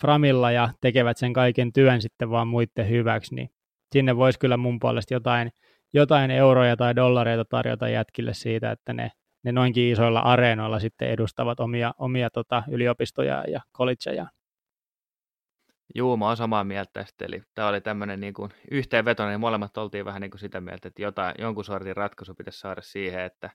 framilla 0.00 0.50
ja 0.50 0.68
tekevät 0.80 1.16
sen 1.16 1.32
kaiken 1.32 1.72
työn 1.72 2.02
sitten 2.02 2.30
vaan 2.30 2.48
muiden 2.48 2.88
hyväksi, 2.88 3.34
niin 3.34 3.50
sinne 3.92 4.16
voisi 4.16 4.38
kyllä 4.38 4.56
mun 4.56 4.78
puolesta 4.78 5.14
jotain, 5.14 5.52
jotain 5.92 6.30
euroja 6.30 6.76
tai 6.76 6.96
dollareita 6.96 7.44
tarjota 7.44 7.88
jätkille 7.88 8.34
siitä, 8.34 8.70
että 8.70 8.92
ne, 8.92 9.12
ne 9.42 9.52
noinkin 9.52 9.92
isoilla 9.92 10.20
areenoilla 10.20 10.78
sitten 10.78 11.10
edustavat 11.10 11.60
omia, 11.60 11.94
omia 11.98 12.30
tota, 12.30 12.62
yliopistoja 12.70 13.44
ja 13.48 13.60
collegeja. 13.76 14.26
Juu, 15.94 16.16
mä 16.16 16.26
oon 16.26 16.36
samaa 16.36 16.64
mieltä 16.64 16.90
tästä. 16.92 17.24
Eli 17.24 17.42
tämä 17.54 17.68
oli 17.68 17.80
tämmöinen 17.80 18.20
niin 18.20 18.34
kuin 18.34 18.50
yhteenveto, 18.70 19.28
niin 19.28 19.40
molemmat 19.40 19.76
oltiin 19.76 20.04
vähän 20.04 20.20
niin 20.20 20.30
kuin 20.30 20.40
sitä 20.40 20.60
mieltä, 20.60 20.88
että 20.88 21.02
jotain, 21.02 21.34
jonkun 21.38 21.64
sortin 21.64 21.96
ratkaisu 21.96 22.34
pitäisi 22.34 22.60
saada 22.60 22.82
siihen, 22.82 23.20
että 23.20 23.50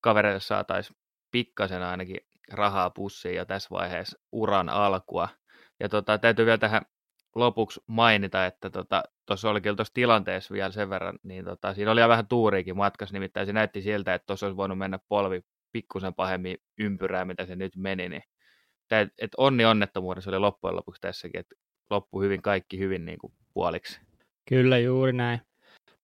kavereille 0.00 0.40
saataisiin 0.40 0.96
pikkasen 1.30 1.82
ainakin 1.82 2.20
rahaa 2.52 2.90
pussiin 2.90 3.36
jo 3.36 3.44
tässä 3.44 3.68
vaiheessa 3.70 4.18
uran 4.32 4.68
alkua. 4.68 5.28
Ja 5.80 5.88
tota, 5.88 6.18
täytyy 6.18 6.46
vielä 6.46 6.58
tähän 6.58 6.82
lopuksi 7.38 7.80
mainita, 7.86 8.46
että 8.46 8.70
tuossa 8.70 9.02
tota, 9.26 9.50
oli 9.50 9.60
kyllä 9.60 9.76
tuossa 9.76 9.94
tilanteessa 9.94 10.54
vielä 10.54 10.70
sen 10.70 10.90
verran, 10.90 11.18
niin 11.22 11.44
tota, 11.44 11.74
siinä 11.74 11.92
oli 11.92 12.08
vähän 12.08 12.28
tuuriikin 12.28 12.76
matkassa, 12.76 13.12
nimittäin 13.12 13.46
se 13.46 13.52
näytti 13.52 13.82
siltä, 13.82 14.14
että 14.14 14.26
tuossa 14.26 14.46
olisi 14.46 14.56
voinut 14.56 14.78
mennä 14.78 14.98
polvi 15.08 15.40
pikkusen 15.72 16.14
pahemmin 16.14 16.56
ympyrää, 16.78 17.24
mitä 17.24 17.46
se 17.46 17.56
nyt 17.56 17.76
meni, 17.76 18.08
niin 18.08 18.22
että 18.90 19.14
et 19.18 19.30
onni 19.36 19.64
onnettomuudessa 19.64 20.30
oli 20.30 20.38
loppujen 20.38 20.76
lopuksi 20.76 21.00
tässäkin, 21.00 21.40
että 21.40 21.54
loppu 21.90 22.20
hyvin, 22.20 22.42
kaikki 22.42 22.78
hyvin 22.78 23.04
niin 23.04 23.18
kuin 23.18 23.32
puoliksi. 23.54 24.00
Kyllä, 24.48 24.78
juuri 24.78 25.12
näin. 25.12 25.40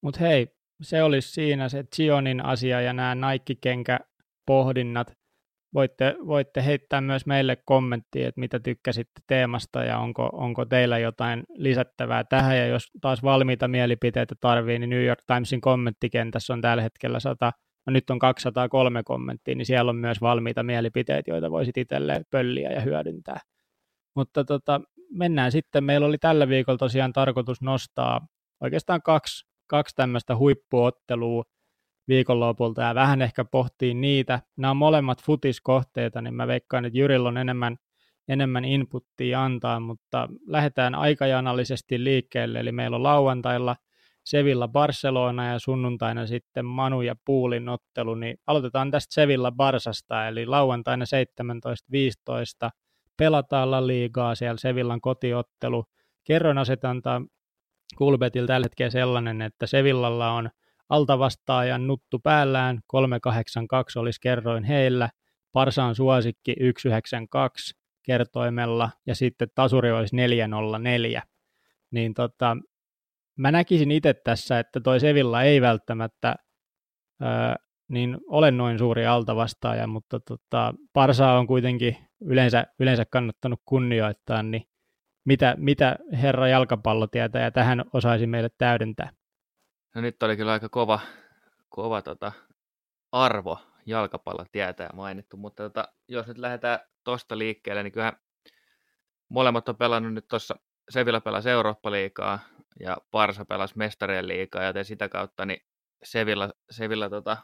Mutta 0.00 0.20
hei, 0.20 0.48
se 0.82 1.02
olisi 1.02 1.32
siinä 1.32 1.68
se 1.68 1.84
Zionin 1.96 2.44
asia 2.44 2.80
ja 2.80 2.92
nämä 2.92 3.14
Nike-kenkä 3.14 4.00
pohdinnat. 4.46 5.16
Voitte, 5.74 6.16
voitte 6.26 6.64
heittää 6.64 7.00
myös 7.00 7.26
meille 7.26 7.56
kommenttia, 7.64 8.28
että 8.28 8.40
mitä 8.40 8.60
tykkäsitte 8.60 9.20
teemasta 9.26 9.84
ja 9.84 9.98
onko, 9.98 10.30
onko 10.32 10.64
teillä 10.64 10.98
jotain 10.98 11.44
lisättävää 11.54 12.24
tähän. 12.24 12.58
Ja 12.58 12.66
jos 12.66 12.90
taas 13.00 13.22
valmiita 13.22 13.68
mielipiteitä 13.68 14.34
tarvii, 14.40 14.78
niin 14.78 14.90
New 14.90 15.04
York 15.04 15.20
Timesin 15.26 15.60
kommenttikentässä 15.60 16.52
on 16.52 16.60
tällä 16.60 16.82
hetkellä 16.82 17.20
100, 17.20 17.52
no 17.86 17.90
nyt 17.90 18.10
on 18.10 18.18
203 18.18 19.02
kommenttia, 19.04 19.54
niin 19.54 19.66
siellä 19.66 19.90
on 19.90 19.96
myös 19.96 20.20
valmiita 20.20 20.62
mielipiteitä, 20.62 21.30
joita 21.30 21.50
voisit 21.50 21.76
itselleen 21.76 22.24
pölliä 22.30 22.70
ja 22.70 22.80
hyödyntää. 22.80 23.40
Mutta 24.16 24.44
tota, 24.44 24.80
mennään 25.10 25.52
sitten. 25.52 25.84
Meillä 25.84 26.06
oli 26.06 26.18
tällä 26.18 26.48
viikolla 26.48 26.78
tosiaan 26.78 27.12
tarkoitus 27.12 27.62
nostaa 27.62 28.26
oikeastaan 28.60 29.02
kaksi, 29.02 29.46
kaksi 29.66 29.96
tämmöistä 29.96 30.36
huippuottelua 30.36 31.42
viikonlopulta 32.08 32.82
ja 32.82 32.94
vähän 32.94 33.22
ehkä 33.22 33.44
pohtii 33.44 33.94
niitä. 33.94 34.40
Nämä 34.56 34.70
on 34.70 34.76
molemmat 34.76 35.22
futiskohteita, 35.22 36.22
niin 36.22 36.34
mä 36.34 36.46
veikkaan, 36.46 36.84
että 36.84 36.98
Jyrillä 36.98 37.28
on 37.28 37.36
enemmän, 37.36 37.76
enemmän 38.28 38.64
inputtia 38.64 39.44
antaa, 39.44 39.80
mutta 39.80 40.28
lähdetään 40.46 40.94
aikajanallisesti 40.94 42.04
liikkeelle, 42.04 42.60
eli 42.60 42.72
meillä 42.72 42.94
on 42.94 43.02
lauantailla 43.02 43.76
Sevilla 44.24 44.68
Barcelona 44.68 45.48
ja 45.48 45.58
sunnuntaina 45.58 46.26
sitten 46.26 46.64
Manu 46.64 47.02
ja 47.02 47.14
Puulin 47.24 47.68
ottelu, 47.68 48.14
niin 48.14 48.36
aloitetaan 48.46 48.90
tästä 48.90 49.14
Sevilla 49.14 49.52
Barsasta, 49.52 50.28
eli 50.28 50.46
lauantaina 50.46 51.04
17.15 52.64 52.70
pelataan 53.16 53.70
La 53.70 53.86
Ligaa, 53.86 54.34
siellä 54.34 54.56
Sevillan 54.56 55.00
kotiottelu. 55.00 55.84
Kerron 56.24 56.58
asetanta 56.58 57.22
Kulbetil 57.98 58.46
tällä 58.46 58.64
hetkellä 58.64 58.90
sellainen, 58.90 59.42
että 59.42 59.66
Sevillalla 59.66 60.30
on 60.30 60.50
altavastaajan 60.88 61.86
nuttu 61.86 62.18
päällään, 62.18 62.80
382 62.86 63.98
olisi 63.98 64.20
kerroin 64.20 64.64
heillä, 64.64 65.08
Parsaan 65.52 65.94
suosikki 65.94 66.52
192 66.52 67.74
kertoimella 68.02 68.90
ja 69.06 69.14
sitten 69.14 69.48
tasuri 69.54 69.92
olisi 69.92 70.16
404. 70.16 71.22
Niin 71.90 72.14
tota, 72.14 72.56
mä 73.38 73.52
näkisin 73.52 73.90
itse 73.90 74.14
tässä, 74.14 74.58
että 74.58 74.80
toi 74.80 75.00
Sevilla 75.00 75.42
ei 75.42 75.60
välttämättä 75.60 76.34
öö, 77.22 77.28
niin 77.88 78.18
ole 78.26 78.50
noin 78.50 78.78
suuri 78.78 79.06
altavastaaja, 79.06 79.86
mutta 79.86 80.20
tota, 80.20 80.74
Parsaa 80.92 81.38
on 81.38 81.46
kuitenkin 81.46 81.96
yleensä, 82.20 82.66
yleensä 82.80 83.04
kannattanut 83.04 83.60
kunnioittaa, 83.64 84.42
niin 84.42 84.62
mitä, 85.24 85.54
mitä 85.58 85.96
herra 86.12 86.48
jalkapallo 86.48 87.06
tietää 87.06 87.42
ja 87.42 87.50
tähän 87.50 87.84
osaisi 87.92 88.26
meille 88.26 88.48
täydentää? 88.58 89.10
No 89.94 90.00
nyt 90.00 90.22
oli 90.22 90.36
kyllä 90.36 90.52
aika 90.52 90.68
kova, 90.68 91.00
kova 91.68 92.02
tota, 92.02 92.32
arvo 93.12 93.58
jalkapallo 93.86 94.46
tietää 94.52 94.90
mainittu, 94.92 95.36
mutta 95.36 95.62
tota, 95.62 95.88
jos 96.08 96.26
nyt 96.26 96.38
lähdetään 96.38 96.78
tuosta 97.04 97.38
liikkeelle, 97.38 97.82
niin 97.82 97.92
kyllähän 97.92 98.20
molemmat 99.28 99.68
on 99.68 99.76
pelannut 99.76 100.14
nyt 100.14 100.28
tuossa, 100.28 100.54
Sevilla 100.90 101.20
pelasi 101.20 101.50
Eurooppa-liikaa 101.50 102.38
ja 102.80 102.96
Parsa 103.10 103.44
pelasi 103.44 103.78
Mestarien 103.78 104.28
liikaa, 104.28 104.64
joten 104.64 104.84
sitä 104.84 105.08
kautta 105.08 105.46
niin 105.46 105.66
Sevilla, 106.02 106.50
Sevilla 106.70 107.10
tota, 107.10 107.36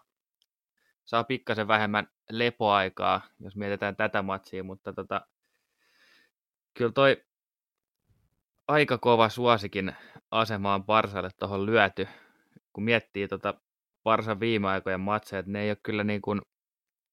saa 1.05 1.25
pikkasen 1.25 1.69
vähemmän 1.69 2.09
lepoaikaa, 2.31 3.21
jos 3.41 3.57
mietitään 3.57 3.97
tätä 3.97 4.23
matsia, 4.23 4.65
mutta 4.65 4.93
tota, 4.93 5.27
kyllä 6.75 6.93
toi 6.93 7.25
aika 8.69 8.99
kova 8.99 9.29
suosikin 9.29 9.97
asemaan 10.31 10.85
Barsalle 10.85 11.31
tuohon 11.39 11.67
lyöty, 11.67 12.09
kun 12.73 12.85
miettii 12.85 13.29
tota 13.29 13.55
Barsan 14.05 14.41
viime 14.41 14.69
aikojen 14.69 15.01
matseja, 15.01 15.41
että 15.41 15.53
ne 15.53 15.63
ei 15.63 15.71
ole 15.71 15.79
kyllä 15.83 16.05
niin 16.05 16.23
kuin 16.23 16.41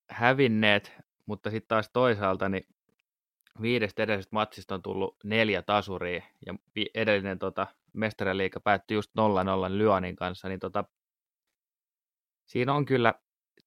hävinneet, 0.10 0.92
mutta 1.26 1.50
sitten 1.50 1.68
taas 1.68 1.90
toisaalta 1.94 2.50
niin 2.50 2.68
viidestä 3.62 4.04
edellisestä 4.04 4.36
matsista 4.36 4.76
on 4.76 4.82
tullut 4.82 5.16
neljä 5.24 5.62
tasuria 5.62 6.22
ja 6.46 6.54
edellinen 6.94 7.40
tota, 7.40 7.68
mestariliiga 7.94 8.60
päättyi 8.60 8.96
just 8.96 9.12
0-0 9.12 9.78
Lyonin 9.78 10.16
kanssa, 10.16 10.50
niin 10.50 10.60
tota, 10.60 10.84
siinä 12.46 12.74
on 12.74 12.86
kyllä 12.86 13.14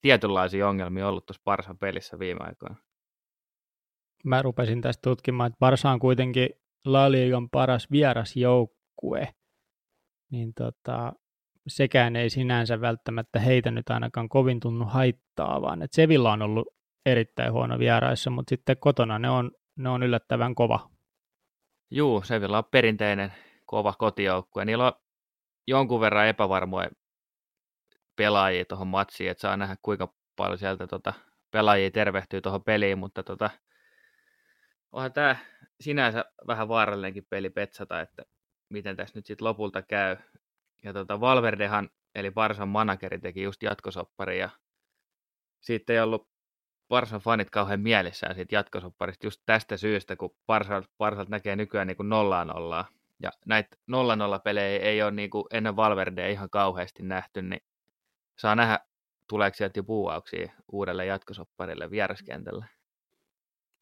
tietynlaisia 0.01 0.69
ongelmia 0.69 1.09
ollut 1.09 1.27
tuossa 1.27 1.43
Barsan 1.45 1.79
pelissä 1.79 2.19
viime 2.19 2.41
aikoina. 2.43 2.77
Mä 4.25 4.43
rupesin 4.43 4.81
tästä 4.81 5.01
tutkimaan, 5.03 5.47
että 5.47 5.59
Barsa 5.59 5.91
on 5.91 5.99
kuitenkin 5.99 6.49
La 6.85 7.13
Ligan 7.13 7.51
paras 7.51 7.91
vierasjoukkue, 7.91 9.35
niin 10.31 10.55
tota, 10.55 11.13
sekään 11.71 12.17
ei 12.17 12.31
sinänsä 12.31 12.81
välttämättä 12.81 13.41
heitä 13.41 13.71
nyt 13.71 13.91
ainakaan 13.91 14.29
kovin 14.29 14.61
tunnu 14.61 14.85
haittaa, 14.85 15.63
vaan 15.63 15.83
että 15.83 15.95
Sevilla 15.95 16.33
on 16.33 16.43
ollut 16.43 16.69
erittäin 17.07 17.53
huono 17.53 17.79
vieraissa, 17.79 18.31
mutta 18.31 18.51
sitten 18.51 18.77
kotona 18.81 19.19
ne 19.19 19.31
on, 19.31 19.51
ne 19.77 19.89
on 19.89 20.03
yllättävän 20.03 20.55
kova. 20.55 20.91
Juu, 21.91 22.23
Sevilla 22.23 22.59
on 22.59 22.65
perinteinen 22.71 23.33
kova 23.67 23.95
kotijoukkue. 23.99 24.65
Niillä 24.65 24.87
on 24.87 24.93
jonkun 25.67 26.01
verran 26.01 26.27
epävarmoja 26.27 26.91
pelaajia 28.17 28.65
tuohon 28.65 28.87
matsiin, 28.87 29.31
että 29.31 29.41
saa 29.41 29.57
nähdä 29.57 29.77
kuinka 29.83 30.15
paljon 30.37 30.59
sieltä 30.59 30.87
tota, 30.87 31.13
pelaajia 31.51 31.91
tervehtyy 31.91 32.41
tuohon 32.41 32.65
peliin, 32.65 32.99
mutta 32.99 33.23
tota, 33.23 33.51
onhan 34.93 35.13
tämä 35.13 35.37
sinänsä 35.81 36.25
vähän 36.47 36.69
vaarallinenkin 36.69 37.27
peli 37.31 37.51
petsata, 37.51 38.01
että 38.01 38.23
miten 38.69 38.97
tässä 38.97 39.19
nyt 39.19 39.27
sitten 39.27 39.45
lopulta 39.45 39.83
käy. 39.83 40.17
Ja 40.83 40.93
tota, 40.93 41.21
Valverdehan, 41.21 41.91
eli 42.15 42.31
Barsan 42.31 42.69
manageri, 42.69 43.19
teki 43.19 43.43
just 43.43 43.63
jatkosoppari 43.63 44.39
ja 44.39 44.51
siitä 45.61 45.93
ei 45.93 46.01
ollut 46.01 46.29
Barsan 46.89 47.21
fanit 47.21 47.51
kauhean 47.51 47.81
mielissään 47.81 48.35
siitä 48.35 48.55
jatkosopparista 48.55 49.27
just 49.27 49.43
tästä 49.47 49.77
syystä, 49.77 50.17
kun 50.17 50.37
Barsalt, 50.47 50.87
Barsalt 50.99 51.29
näkee 51.29 51.57
nykyään 51.57 51.87
niin 51.87 51.97
kuin 51.97 52.09
nollaa 52.09 52.45
nollaa. 52.45 52.89
Ja 53.23 53.31
näitä 53.47 53.77
nolla 53.87 54.17
nolla 54.17 54.39
pelejä 54.39 54.81
ei 54.81 55.03
ole 55.03 55.11
niin 55.11 55.31
kuin 55.31 55.45
ennen 55.51 55.77
Valverdea 55.77 56.29
ihan 56.29 56.51
kauheasti 56.51 57.03
nähty, 57.03 57.43
niin 57.43 57.61
saa 58.39 58.55
nähdä, 58.55 58.79
tuleeko 59.29 59.55
sieltä 59.55 59.79
jo 59.79 59.85
puuauksia 59.85 60.53
uudelle 60.73 61.07
jatkosopparille 61.07 61.91
vieraskentällä. 61.91 62.67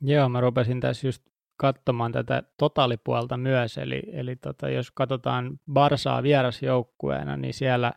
Joo, 0.01 0.29
mä 0.29 0.41
rupesin 0.41 0.81
tässä 0.81 1.07
just 1.07 1.23
katsomaan 1.59 2.13
tätä 2.13 2.43
totaalipuolta 2.59 3.37
myös, 3.37 3.79
eli, 3.79 4.03
eli 4.13 4.37
tota, 4.37 4.69
jos 4.69 4.91
katsotaan 4.91 5.61
Barsaa 5.73 6.23
vierasjoukkueena, 6.23 7.37
niin 7.37 7.55
siellä 7.55 7.93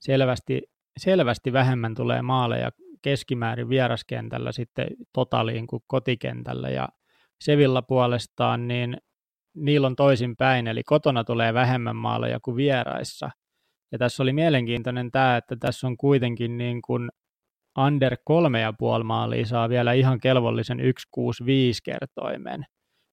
selvästi, 0.00 0.62
selvästi 0.98 1.52
vähemmän 1.52 1.94
tulee 1.94 2.22
maaleja 2.22 2.70
keskimäärin 3.02 3.68
vieraskentällä 3.68 4.52
sitten 4.52 4.86
totaaliin 5.12 5.66
kuin 5.66 5.82
kotikentällä, 5.86 6.68
ja 6.68 6.88
Sevilla 7.40 7.82
puolestaan, 7.82 8.68
niin 8.68 8.96
niillä 9.56 9.86
on 9.86 9.96
toisinpäin, 9.96 10.66
eli 10.66 10.82
kotona 10.82 11.24
tulee 11.24 11.54
vähemmän 11.54 11.96
maaleja 11.96 12.40
kuin 12.40 12.56
vieraissa. 12.56 13.30
Ja 13.92 13.98
tässä 13.98 14.22
oli 14.22 14.32
mielenkiintoinen 14.32 15.10
tämä, 15.10 15.36
että 15.36 15.56
tässä 15.60 15.86
on 15.86 15.96
kuitenkin 15.96 16.58
niin 16.58 16.82
kuin 16.82 17.10
under 17.86 18.16
3,5 18.98 19.04
maalia 19.04 19.46
saa 19.46 19.68
vielä 19.68 19.92
ihan 19.92 20.20
kelvollisen 20.20 20.78
165 20.78 21.82
kertoimen. 21.82 22.64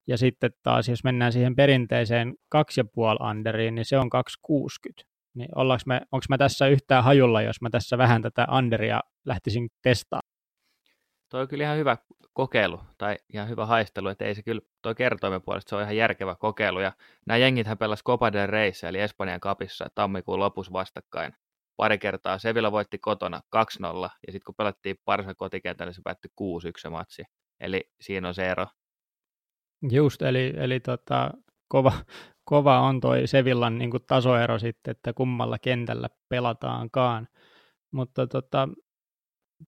Ja 0.08 0.18
sitten 0.18 0.52
taas, 0.64 0.90
jos 0.90 1.04
mennään 1.04 1.32
siihen 1.32 1.56
perinteiseen 1.56 2.36
2,5 2.56 3.30
underiin, 3.30 3.76
niin 3.76 3.86
se 3.86 3.98
on 3.98 4.10
260. 4.10 5.04
Niin 5.34 5.50
me, 5.86 6.02
onko 6.12 6.26
mä 6.30 6.38
tässä 6.38 6.68
yhtään 6.68 7.04
hajulla, 7.04 7.42
jos 7.42 7.62
mä 7.62 7.70
tässä 7.70 7.98
vähän 7.98 8.22
tätä 8.22 8.48
underia 8.58 9.02
lähtisin 9.26 9.70
testaamaan? 9.82 10.36
Toi 11.30 11.42
on 11.42 11.48
kyllä 11.48 11.64
ihan 11.64 11.78
hyvä 11.78 11.98
kokeilu, 12.34 12.80
tai 12.98 13.18
ihan 13.34 13.50
hyvä 13.50 13.66
haistelu, 13.66 14.08
että 14.08 14.26
ei 14.26 14.36
se 14.36 14.44
kyllä, 14.44 14.62
toi 14.82 14.96
kertoimen 14.96 15.42
puolesta 15.42 15.70
se 15.70 15.76
on 15.76 15.82
ihan 15.82 15.98
järkevä 15.98 16.36
kokeilu, 16.36 16.80
ja 16.80 16.92
nämä 17.28 17.38
jengithän 17.38 17.78
pelas 17.78 18.04
Copa 18.04 18.34
del 18.34 18.48
Reyssä, 18.48 18.90
eli 18.90 19.00
Espanjan 19.00 19.40
kapissa, 19.40 19.88
tammikuun 19.96 20.40
lopussa 20.40 20.74
vastakkain. 20.74 21.34
Pari 21.78 21.98
kertaa 21.98 22.38
Sevilla 22.38 22.72
voitti 22.72 22.98
kotona 22.98 23.42
2-0, 23.56 23.60
ja 24.28 24.32
sitten 24.32 24.46
kun 24.46 24.56
pelattiin 24.56 24.96
parissa 25.06 25.36
kotikentällä, 25.36 25.94
se 25.94 26.02
päättyi 26.04 26.32
6-1 26.42 26.44
se 26.78 26.90
matsi. 26.90 27.24
Eli 27.60 27.92
siinä 28.02 28.28
on 28.28 28.34
se 28.34 28.48
ero. 28.48 28.68
Just, 29.92 30.22
eli, 30.22 30.54
eli 30.58 30.80
tota, 30.80 31.32
kova, 31.68 31.92
kova 32.52 32.80
on 32.80 33.02
toi 33.02 33.28
Sevillan 33.28 33.78
niin 33.78 33.92
tasoero 34.08 34.60
sitten, 34.60 34.92
että 34.92 35.14
kummalla 35.14 35.60
kentällä 35.60 36.08
pelataankaan. 36.30 37.28
Mutta 37.92 38.28
tota, 38.28 38.70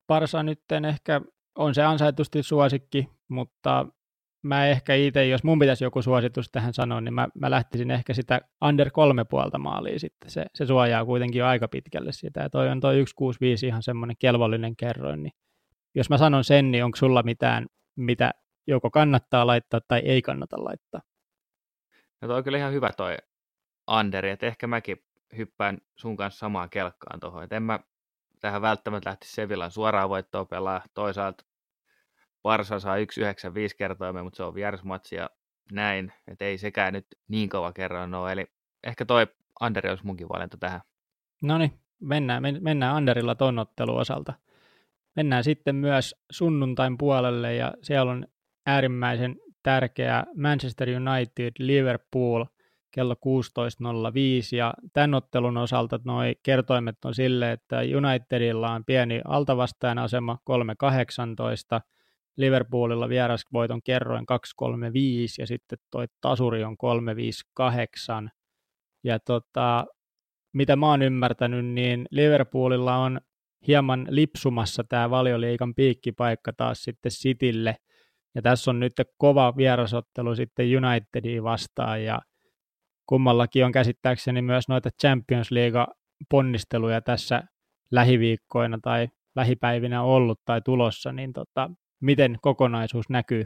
Parsa 0.08 0.44
nyt 0.44 0.62
ehkä 0.88 1.22
on 1.56 1.76
se 1.76 1.84
ansaitusti 1.84 2.44
suosikki, 2.44 3.10
mutta 3.28 3.86
mä 4.44 4.68
ehkä 4.68 4.96
itse, 4.96 5.28
jos 5.28 5.44
mun 5.44 5.60
pitäisi 5.60 5.84
joku 5.84 6.02
suositus 6.02 6.52
tähän 6.52 6.74
sanoa, 6.74 7.02
niin 7.02 7.14
mä, 7.14 7.28
mä 7.40 7.52
lähtisin 7.52 7.92
ehkä 7.92 8.14
sitä 8.14 8.42
under 8.66 8.92
kolme 8.92 9.26
puolta 9.26 9.58
maalia 9.58 10.00
sitten. 10.00 10.30
Se, 10.30 10.46
se 10.56 10.66
suojaa 10.66 11.06
kuitenkin 11.06 11.44
aika 11.44 11.68
pitkälle 11.68 12.12
sitä. 12.12 12.42
Ja 12.42 12.50
toi 12.50 12.70
on 12.70 12.80
toi 12.80 12.94
165 12.94 13.68
ihan 13.68 13.84
semmoinen 13.84 14.16
kelvollinen 14.20 14.76
kerroin. 14.76 15.24
Niin 15.24 15.32
jos 15.96 16.10
mä 16.10 16.18
sanon 16.18 16.44
sen, 16.44 16.72
niin 16.72 16.84
onko 16.84 16.96
sulla 16.96 17.24
mitään, 17.24 17.66
mitä 17.98 18.32
joko 18.68 18.92
kannattaa 18.92 19.48
laittaa 19.48 19.80
tai 19.88 20.00
ei 20.00 20.22
kannata 20.22 20.64
laittaa? 20.64 21.02
No 22.22 22.28
toi 22.28 22.38
on 22.38 22.44
kyllä 22.44 22.58
ihan 22.58 22.74
hyvä 22.74 22.90
toi 22.98 23.18
underi, 23.88 24.30
että 24.30 24.46
ehkä 24.46 24.68
mäkin 24.68 25.04
hyppään 25.38 25.78
sun 25.96 26.18
kanssa 26.18 26.40
samaan 26.40 26.70
kelkkaan 26.70 27.20
tuohon. 27.20 27.48
En 27.52 27.64
mä 27.64 27.80
tähän 28.40 28.62
välttämättä 28.62 29.10
lähtisi 29.10 29.34
Sevillan 29.34 29.72
suoraan 29.72 30.10
voittoa 30.10 30.46
pelaa. 30.46 30.82
Toisaalta 30.94 31.44
Barsa 32.44 32.80
saa 32.80 32.98
1,95 32.98 33.04
kertoimia, 33.78 34.24
mutta 34.24 34.38
se 34.38 34.44
on 34.44 34.56
vierasmatsi 34.56 35.16
ja 35.16 35.30
näin, 35.72 36.14
että 36.28 36.46
ei 36.46 36.58
sekään 36.58 36.94
nyt 36.94 37.08
niin 37.28 37.50
kova 37.50 37.74
kerran 37.74 38.14
ole, 38.14 38.32
eli 38.32 38.46
ehkä 38.84 39.06
toi 39.06 39.28
Anderi 39.60 39.90
olisi 39.90 40.06
munkin 40.06 40.30
valinta 40.30 40.58
tähän. 40.58 40.82
No 41.42 41.58
niin, 41.58 41.80
mennään, 42.00 42.44
mennään 42.60 42.96
Anderilla 42.96 43.36
ton 43.36 43.66
osalta. 43.90 44.34
Mennään 45.16 45.44
sitten 45.44 45.76
myös 45.76 46.16
sunnuntain 46.32 46.98
puolelle 46.98 47.56
ja 47.56 47.74
siellä 47.82 48.12
on 48.12 48.28
äärimmäisen 48.68 49.36
tärkeä 49.64 50.24
Manchester 50.36 50.88
United 50.90 51.52
Liverpool 51.60 52.46
kello 52.92 53.14
16.05 53.14 53.20
ja 54.58 54.74
tämän 54.94 55.14
ottelun 55.14 55.58
osalta 55.58 56.00
noi 56.06 56.36
kertoimet 56.44 57.06
on 57.06 57.16
sille, 57.16 57.52
että 57.52 57.80
Unitedilla 57.98 58.72
on 58.72 58.86
pieni 58.86 59.22
altavastajan 59.26 59.98
asema 59.98 60.38
3.18, 61.78 61.82
Liverpoolilla 62.38 63.10
vierasvoiton 63.10 63.82
kerroin 63.84 64.26
2.35 64.64 64.70
ja 65.40 65.48
sitten 65.48 65.80
toi 65.92 66.06
tasuri 66.22 66.64
on 66.64 66.78
3.58 68.24 68.30
ja 69.04 69.20
tota, 69.20 69.86
mitä 70.54 70.76
mä 70.76 70.90
oon 70.90 71.02
ymmärtänyt, 71.02 71.66
niin 71.66 72.06
Liverpoolilla 72.12 72.98
on 72.98 73.22
hieman 73.68 74.08
lipsumassa 74.10 74.84
tämä 74.84 75.10
valioliikan 75.10 75.76
piikkipaikka 75.76 76.54
taas 76.54 76.84
sitten 76.84 77.12
Citylle. 77.12 77.76
Ja 78.38 78.42
tässä 78.42 78.72
on 78.72 78.80
nyt 78.80 78.94
kova 79.18 79.54
vierasottelu 79.58 80.36
sitten 80.36 80.66
Unitediin 80.78 81.44
vastaan 81.44 82.04
ja 82.04 82.20
kummallakin 83.06 83.66
on 83.66 83.72
käsittääkseni 83.72 84.42
myös 84.42 84.68
noita 84.68 84.90
Champions 85.02 85.52
League-ponnisteluja 85.52 87.02
tässä 87.02 87.44
lähiviikkoina 87.92 88.80
tai 88.82 89.08
lähipäivinä 89.36 90.02
ollut 90.02 90.40
tai 90.46 90.62
tulossa, 90.62 91.12
niin 91.12 91.34
tota, 91.34 91.70
miten 92.02 92.38
kokonaisuus 92.42 93.10
näkyy? 93.10 93.46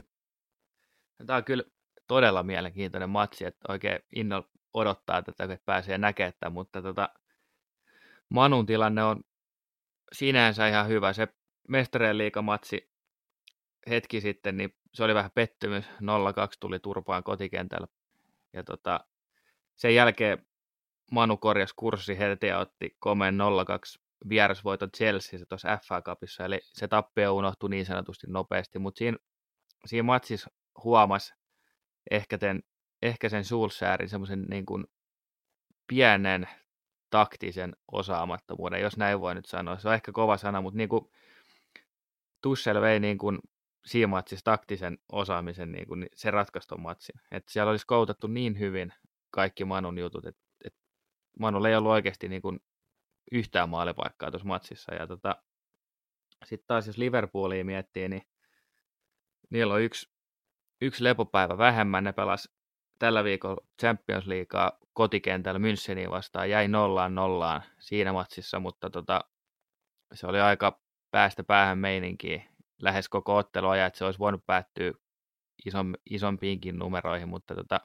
Tämä 1.26 1.38
on 1.38 1.44
kyllä 1.44 1.64
todella 2.08 2.44
mielenkiintoinen 2.44 3.10
matsi, 3.10 3.46
että 3.46 3.74
oikein 3.74 4.00
innolla 4.16 4.48
odottaa 4.74 5.22
tätä, 5.22 5.44
että 5.44 5.66
pääsee 5.66 5.98
näkemään 5.98 6.34
mutta 6.52 6.82
tota, 6.82 7.10
Manun 8.30 8.66
tilanne 8.66 9.04
on 9.04 9.24
sinänsä 10.14 10.68
ihan 10.68 10.88
hyvä. 10.88 11.14
Se 11.14 11.28
mestareen 11.68 12.18
liikamatsi 12.18 12.91
hetki 13.90 14.22
sitten, 14.22 14.58
niin 14.58 14.76
se 14.94 15.04
oli 15.04 15.16
vähän 15.16 15.32
pettymys. 15.36 15.86
0-2 15.86 15.90
tuli 16.60 16.80
turpaan 16.80 17.24
kotikentällä. 17.24 17.88
Ja 18.54 18.64
tota, 18.64 19.00
sen 19.76 19.96
jälkeen 19.96 20.46
Manu 21.12 21.38
korjasi 21.38 21.74
kurssi 21.76 22.20
heti 22.20 22.48
ja 22.48 22.60
otti 22.60 22.96
komeen 23.00 23.38
0-2 23.38 24.02
vierasvoiton 24.30 24.92
Chelsea 24.98 25.40
tuossa 25.50 25.80
FA 25.88 26.02
Cupissa, 26.02 26.46
eli 26.46 26.60
se 26.64 26.88
tappio 26.88 27.36
unohtui 27.36 27.70
niin 27.70 27.86
sanotusti 27.86 28.28
nopeasti, 28.30 28.80
mutta 28.80 28.98
siinä, 29.00 29.18
siinä 29.86 30.04
matsissa 30.04 30.52
huomasi 30.84 31.34
ehkä, 32.12 32.38
ten, 32.38 32.64
ehkä 33.02 33.30
sen 33.30 33.46
Sulsäärin 33.46 34.10
semmoisen 34.10 34.42
niin 34.50 34.66
kuin 34.66 34.86
pienen 35.88 36.48
taktisen 37.10 37.76
osaamattomuuden, 37.92 38.82
jos 38.82 38.98
näin 38.98 39.22
voi 39.22 39.36
nyt 39.36 39.46
sanoa. 39.46 39.80
Se 39.80 39.88
on 39.88 39.94
ehkä 39.94 40.12
kova 40.12 40.38
sana, 40.38 40.62
mutta 40.62 40.78
niin 40.78 40.90
kuin 40.90 41.12
Tussel 42.42 42.82
vei 42.82 43.00
niin 43.00 43.18
kuin 43.18 43.40
siinä 43.86 44.24
taktisen 44.44 44.98
osaamisen, 45.12 45.72
niin 45.72 45.88
kuin, 45.88 46.00
niin 46.00 46.10
se 46.14 46.32
ratkaisi 46.32 46.76
matsin. 46.78 47.22
Et 47.32 47.44
siellä 47.48 47.70
olisi 47.70 47.86
koutattu 47.86 48.28
niin 48.28 48.60
hyvin 48.60 48.94
kaikki 49.32 49.66
Manun 49.66 50.00
jutut, 50.00 50.26
että 50.26 50.42
et 50.66 50.74
Manulla 51.40 51.70
ei 51.70 51.76
ollut 51.76 51.92
oikeasti 51.92 52.30
niin 52.30 52.42
kuin 52.42 52.60
yhtään 53.32 53.70
maalipaikkaa 53.70 54.32
tuossa 54.32 54.48
matsissa. 54.48 54.96
Ja 54.96 55.08
tota, 55.08 55.36
sitten 56.46 56.68
taas 56.68 56.88
jos 56.88 56.98
Liverpoolia 56.98 57.66
miettii, 57.66 58.10
niin 58.10 58.22
niillä 59.50 59.74
on 59.74 59.82
yksi, 59.82 60.12
yksi 60.82 61.04
lepopäivä 61.04 61.58
vähemmän. 61.58 62.04
Ne 62.04 62.14
pelas 62.14 62.50
tällä 63.00 63.24
viikolla 63.24 63.68
Champions 63.82 64.28
Leaguea 64.28 64.72
kotikentällä 64.94 65.60
Müncheniin 65.60 66.12
vastaan. 66.12 66.50
Jäi 66.50 66.68
nollaan 66.68 67.16
nollaan 67.16 67.64
siinä 67.80 68.14
matsissa, 68.14 68.60
mutta 68.60 68.90
tota, 68.90 69.22
se 70.14 70.28
oli 70.28 70.40
aika 70.40 70.82
päästä 71.12 71.44
päähän 71.44 71.78
meininkiin 71.78 72.51
lähes 72.82 73.10
koko 73.10 73.38
otteluajan, 73.38 73.88
että 73.88 73.98
se 73.98 74.06
olisi 74.06 74.20
voinut 74.20 74.46
päättyä 74.46 74.92
ison, 75.66 75.98
isompiinkin 76.10 76.80
numeroihin, 76.80 77.30
mutta 77.30 77.56
tota, 77.56 77.80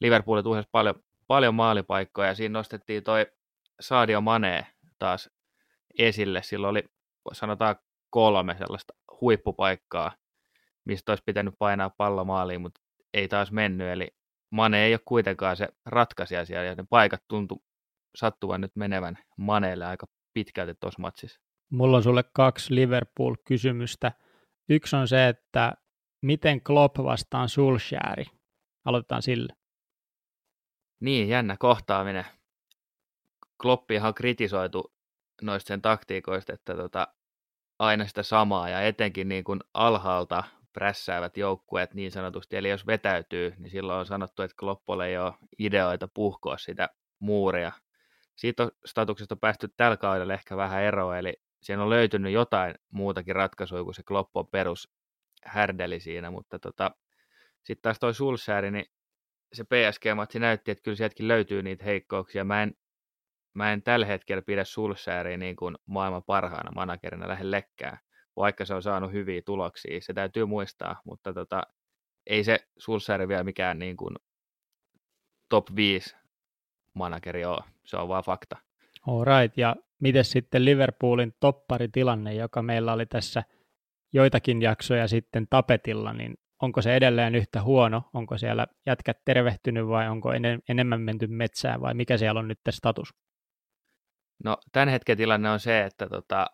Liverpool 0.00 0.42
tuhesi 0.42 0.68
paljon, 0.72 0.94
paljon 1.26 1.54
maalipaikkoja 1.54 2.28
ja 2.28 2.34
siinä 2.34 2.52
nostettiin 2.52 3.02
toi 3.02 3.26
Sadio 3.80 4.20
Mane 4.20 4.66
taas 4.98 5.30
esille. 5.98 6.42
Silloin 6.42 6.70
oli 6.70 6.84
sanotaan 7.32 7.76
kolme 8.10 8.56
sellaista 8.58 8.94
huippupaikkaa, 9.20 10.12
mistä 10.84 11.12
olisi 11.12 11.22
pitänyt 11.26 11.54
painaa 11.58 11.90
pallo 11.90 12.24
maaliin, 12.24 12.60
mutta 12.60 12.80
ei 13.14 13.28
taas 13.28 13.52
mennyt. 13.52 13.88
Eli 13.88 14.08
Mane 14.50 14.84
ei 14.84 14.94
ole 14.94 15.00
kuitenkaan 15.04 15.56
se 15.56 15.68
ratkaisija 15.86 16.44
siellä, 16.44 16.64
ja 16.64 16.74
ne 16.74 16.84
paikat 16.90 17.22
tuntuu 17.28 17.62
sattuvan 18.14 18.60
nyt 18.60 18.76
menevän 18.76 19.18
Maneelle 19.36 19.86
aika 19.86 20.06
pitkälti 20.32 20.74
tuossa 20.80 21.02
matsissa. 21.02 21.40
Mulla 21.70 21.96
on 21.96 22.02
sulle 22.02 22.24
kaksi 22.32 22.74
Liverpool-kysymystä. 22.74 24.12
Yksi 24.68 24.96
on 24.96 25.08
se, 25.08 25.28
että 25.28 25.72
miten 26.22 26.62
Klopp 26.62 26.98
vastaan 26.98 27.48
Sulshääri? 27.48 28.24
Aloitetaan 28.84 29.22
sille. 29.22 29.52
Niin, 31.00 31.28
jännä 31.28 31.56
kohtaaminen. 31.58 32.24
Kloppihan 33.62 34.08
on 34.08 34.14
kritisoitu 34.14 34.94
noista 35.42 35.68
sen 35.68 35.82
taktiikoista, 35.82 36.52
että 36.52 36.74
tota, 36.76 37.08
aina 37.78 38.06
sitä 38.06 38.22
samaa 38.22 38.68
ja 38.68 38.80
etenkin 38.80 39.28
niin 39.28 39.44
kuin 39.44 39.60
alhaalta 39.74 40.44
prässäävät 40.72 41.36
joukkueet 41.36 41.94
niin 41.94 42.10
sanotusti. 42.10 42.56
Eli 42.56 42.68
jos 42.68 42.86
vetäytyy, 42.86 43.54
niin 43.58 43.70
silloin 43.70 43.98
on 43.98 44.06
sanottu, 44.06 44.42
että 44.42 44.56
Kloppolle 44.58 45.06
ei 45.06 45.18
ole 45.18 45.34
ideoita 45.58 46.08
puhkoa 46.14 46.58
sitä 46.58 46.88
muuria. 47.18 47.72
Siitä 48.36 48.62
on 48.62 49.38
päästy 49.40 49.68
tällä 49.76 49.96
kaudella 49.96 50.34
ehkä 50.34 50.56
vähän 50.56 50.82
eroa, 50.82 51.18
eli 51.18 51.43
siinä 51.64 51.82
on 51.82 51.90
löytynyt 51.90 52.32
jotain 52.32 52.74
muutakin 52.90 53.36
ratkaisua 53.36 53.84
kuin 53.84 53.94
se 53.94 54.02
Kloppo 54.02 54.44
perus 54.44 54.92
härdeli 55.44 56.00
siinä, 56.00 56.30
mutta 56.30 56.58
tota, 56.58 56.90
sitten 57.62 57.82
taas 57.82 57.98
toi 57.98 58.14
Sulsääri, 58.14 58.70
niin 58.70 58.84
se 59.52 59.64
PSG-matsi 59.64 60.38
näytti, 60.38 60.70
että 60.70 60.82
kyllä 60.82 60.96
sieltäkin 60.96 61.28
löytyy 61.28 61.62
niitä 61.62 61.84
heikkouksia. 61.84 62.44
Mä 62.44 62.62
en 62.62 62.74
mä 63.54 63.72
en 63.72 63.82
tällä 63.82 64.06
hetkellä 64.06 64.42
pidä 64.42 64.64
Sulsääriä 64.64 65.36
niin 65.36 65.56
kuin 65.56 65.76
maailman 65.86 66.22
parhaana 66.22 66.70
managerina 66.74 67.28
lähellekään, 67.28 67.98
vaikka 68.36 68.64
se 68.64 68.74
on 68.74 68.82
saanut 68.82 69.12
hyviä 69.12 69.42
tuloksia. 69.46 70.00
Se 70.00 70.14
täytyy 70.14 70.44
muistaa, 70.44 71.00
mutta 71.04 71.34
tota, 71.34 71.62
ei 72.26 72.44
se 72.44 72.58
Sulsääri 72.78 73.28
vielä 73.28 73.44
mikään 73.44 73.78
niin 73.78 73.96
kuin 73.96 74.16
top 75.48 75.66
5 75.76 76.16
manageri 76.94 77.44
ole. 77.44 77.64
Se 77.84 77.96
on 77.96 78.08
vaan 78.08 78.24
fakta. 78.24 78.56
All 79.06 79.24
right. 79.24 79.58
Ja 79.58 79.76
miten 80.04 80.24
sitten 80.24 80.64
Liverpoolin 80.64 81.32
topparitilanne, 81.40 82.34
joka 82.34 82.62
meillä 82.62 82.92
oli 82.92 83.06
tässä 83.06 83.42
joitakin 84.12 84.62
jaksoja 84.62 85.08
sitten 85.08 85.46
tapetilla, 85.50 86.12
niin 86.12 86.34
onko 86.62 86.82
se 86.82 86.96
edelleen 86.96 87.34
yhtä 87.34 87.62
huono? 87.62 88.02
Onko 88.14 88.38
siellä 88.38 88.66
jätkät 88.86 89.16
tervehtynyt 89.24 89.88
vai 89.88 90.08
onko 90.08 90.30
enemmän 90.68 91.00
menty 91.00 91.26
metsään 91.26 91.80
vai 91.80 91.94
mikä 91.94 92.18
siellä 92.18 92.40
on 92.40 92.48
nyt 92.48 92.58
status? 92.70 93.14
No 94.44 94.56
tämän 94.72 94.88
hetken 94.88 95.16
tilanne 95.16 95.50
on 95.50 95.60
se, 95.60 95.84
että 95.84 96.08
tota, 96.08 96.46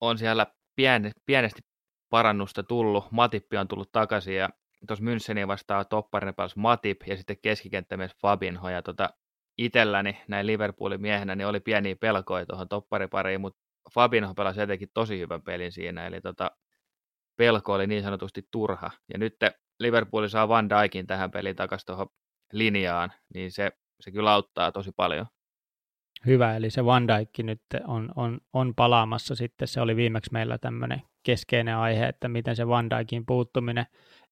on 0.00 0.18
siellä 0.18 0.46
pien, 0.76 1.12
pienesti 1.26 1.60
parannusta 2.10 2.62
tullut. 2.62 3.04
Matippi 3.10 3.56
on 3.56 3.68
tullut 3.68 3.92
takaisin 3.92 4.36
ja 4.36 4.48
tuossa 4.88 5.04
Müncheniin 5.04 5.48
vastaan 5.48 5.84
topparina 5.90 6.32
pääsi 6.32 6.58
Matip 6.58 7.00
ja 7.06 7.16
sitten 7.16 7.36
keskikenttämies 7.42 8.16
Fabinho. 8.22 8.68
Ja 8.68 8.82
tota, 8.82 9.10
itselläni 9.58 10.18
näin 10.28 10.46
Liverpoolin 10.46 11.00
miehenä 11.00 11.34
niin 11.34 11.46
oli 11.46 11.60
pieniä 11.60 11.96
pelkoja 12.00 12.46
tuohon 12.46 12.68
topparipariin, 12.68 13.40
mutta 13.40 13.60
Fabinho 13.94 14.34
pelasi 14.34 14.60
jotenkin 14.60 14.88
tosi 14.94 15.18
hyvän 15.18 15.42
pelin 15.42 15.72
siinä. 15.72 16.06
Eli 16.06 16.20
tota, 16.20 16.50
pelko 17.36 17.72
oli 17.72 17.86
niin 17.86 18.02
sanotusti 18.02 18.42
turha. 18.50 18.90
Ja 19.12 19.18
nyt 19.18 19.36
Liverpool 19.80 20.28
saa 20.28 20.48
Van 20.48 20.70
Dijkin 20.70 21.06
tähän 21.06 21.30
peliin 21.30 21.56
takaisin 21.56 21.86
tuohon 21.86 22.06
linjaan, 22.52 23.12
niin 23.34 23.52
se, 23.52 23.70
se 24.00 24.10
kyllä 24.10 24.32
auttaa 24.32 24.72
tosi 24.72 24.90
paljon. 24.96 25.26
Hyvä, 26.26 26.56
eli 26.56 26.70
se 26.70 26.84
Van 26.84 27.08
Dijk 27.08 27.38
nyt 27.38 27.60
on, 27.86 28.12
on, 28.16 28.40
on 28.52 28.74
palaamassa 28.74 29.34
sitten. 29.34 29.68
Se 29.68 29.80
oli 29.80 29.96
viimeksi 29.96 30.32
meillä 30.32 30.58
tämmöinen 30.58 31.02
keskeinen 31.22 31.76
aihe, 31.76 32.06
että 32.06 32.28
miten 32.28 32.56
se 32.56 32.68
Van 32.68 32.90
Dijkin 32.90 33.26
puuttuminen 33.26 33.86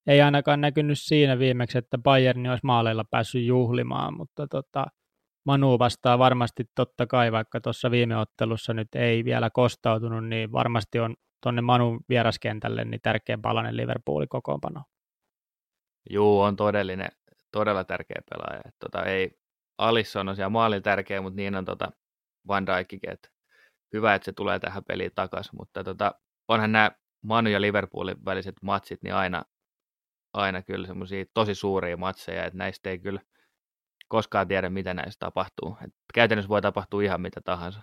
ei 0.06 0.22
ainakaan 0.22 0.60
näkynyt 0.60 0.98
siinä 0.98 1.38
viimeksi, 1.38 1.78
että 1.78 1.98
Bayern 1.98 2.46
olisi 2.46 2.66
maaleilla 2.66 3.04
päässyt 3.10 3.44
juhlimaan, 3.44 4.16
mutta 4.16 4.46
tota, 4.46 4.86
Manu 5.44 5.78
vastaa 5.78 6.18
varmasti 6.18 6.64
totta 6.74 7.06
kai, 7.06 7.32
vaikka 7.32 7.60
tuossa 7.60 7.90
viime 7.90 8.16
ottelussa 8.16 8.74
nyt 8.74 8.88
ei 8.94 9.24
vielä 9.24 9.50
kostautunut, 9.50 10.24
niin 10.24 10.52
varmasti 10.52 11.00
on 11.00 11.14
tuonne 11.42 11.62
Manun 11.62 12.00
vieraskentälle 12.08 12.84
niin 12.84 13.00
tärkeä 13.02 13.38
palanen 13.42 13.76
Liverpoolin 13.76 14.28
kokoonpano. 14.28 14.82
Juu, 16.10 16.40
on 16.40 16.56
todellinen, 16.56 17.08
todella 17.52 17.84
tärkeä 17.84 18.22
pelaaja. 18.30 18.62
Tota, 18.78 19.04
ei, 19.04 19.38
Alisson 19.78 20.28
on 20.28 20.36
siellä 20.36 20.50
maalin 20.50 20.82
tärkeä, 20.82 21.20
mutta 21.20 21.36
niin 21.36 21.54
on 21.54 21.64
tota 21.64 21.92
Van 22.48 22.66
Dijkkin, 22.66 23.00
että 23.02 23.28
hyvä, 23.92 24.14
että 24.14 24.24
se 24.24 24.32
tulee 24.32 24.58
tähän 24.58 24.84
peliin 24.84 25.10
takaisin, 25.14 25.56
mutta 25.58 25.84
tota, 25.84 26.14
onhan 26.48 26.72
nämä 26.72 26.90
Manu 27.22 27.50
ja 27.50 27.60
Liverpoolin 27.60 28.24
väliset 28.24 28.54
matsit, 28.62 29.02
niin 29.02 29.14
aina, 29.14 29.44
aina 30.32 30.62
kyllä 30.62 30.86
semmoisia 30.86 31.24
tosi 31.34 31.54
suuria 31.54 31.96
matseja, 31.96 32.44
että 32.44 32.58
näistä 32.58 32.90
ei 32.90 32.98
kyllä 32.98 33.20
koskaan 34.08 34.48
tiedä, 34.48 34.70
mitä 34.70 34.94
näistä 34.94 35.26
tapahtuu. 35.26 35.76
Et 35.84 35.90
käytännössä 36.14 36.48
voi 36.48 36.62
tapahtua 36.62 37.02
ihan 37.02 37.20
mitä 37.20 37.40
tahansa. 37.44 37.82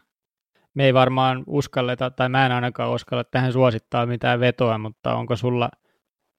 Me 0.74 0.86
ei 0.86 0.94
varmaan 0.94 1.44
uskalleta, 1.48 2.10
tai 2.12 2.30
mä 2.30 2.46
en 2.46 2.52
ainakaan 2.52 2.92
uskalla 2.92 3.24
tähän 3.24 3.54
suosittaa 3.54 4.06
mitään 4.06 4.40
vetoa, 4.40 4.78
mutta 4.78 5.16
onko 5.16 5.36
sulla 5.36 5.70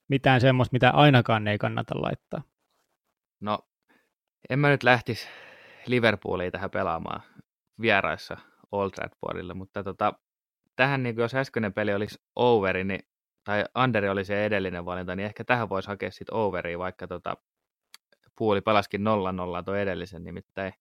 mitään 0.09 0.41
semmoista, 0.41 0.73
mitä 0.73 0.91
ainakaan 0.91 1.49
ei 1.49 1.59
kannata 1.59 2.03
laittaa? 2.03 2.43
No, 3.41 3.59
en 4.51 4.59
mä 4.59 4.69
nyt 4.69 4.83
lähtisi 4.83 5.29
Liverpoolia 5.87 6.51
tähän 6.51 6.71
pelaamaan 6.71 7.23
vieraissa 7.81 8.37
Old 8.73 8.91
Traffordille, 8.91 9.55
mutta 9.55 9.85
tota, 9.85 10.13
tähän, 10.77 11.03
niin 11.03 11.17
jos 11.17 11.35
äskeinen 11.35 11.73
peli 11.73 11.95
olisi 11.95 12.19
overi, 12.37 12.85
niin, 12.85 13.01
tai 13.45 13.65
underi 13.83 14.09
oli 14.09 14.25
se 14.25 14.45
edellinen 14.45 14.85
valinta, 14.85 15.17
niin 15.17 15.27
ehkä 15.27 15.45
tähän 15.45 15.69
voisi 15.69 15.89
hakea 15.89 16.11
sitten 16.11 16.35
overia, 16.35 16.79
vaikka 16.79 17.07
tota, 17.07 17.37
puoli 18.39 18.61
pelaskin 18.61 19.01
0-0 19.01 19.05
tuo 19.65 19.75
edellisen, 19.75 20.25
nimittäin 20.25 20.73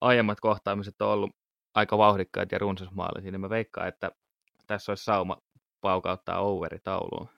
aiemmat 0.00 0.40
kohtaamiset 0.40 1.00
on 1.00 1.08
ollut 1.08 1.30
aika 1.74 1.98
vauhdikkaat 1.98 2.52
ja 2.52 2.58
runsasmaalisia, 2.58 3.30
niin 3.30 3.40
mä 3.40 3.50
veikkaan, 3.50 3.88
että 3.88 4.10
tässä 4.66 4.92
olisi 4.92 5.04
sauma 5.04 5.36
paukauttaa 5.80 6.40
overi 6.40 6.78
tauluun. 6.78 7.28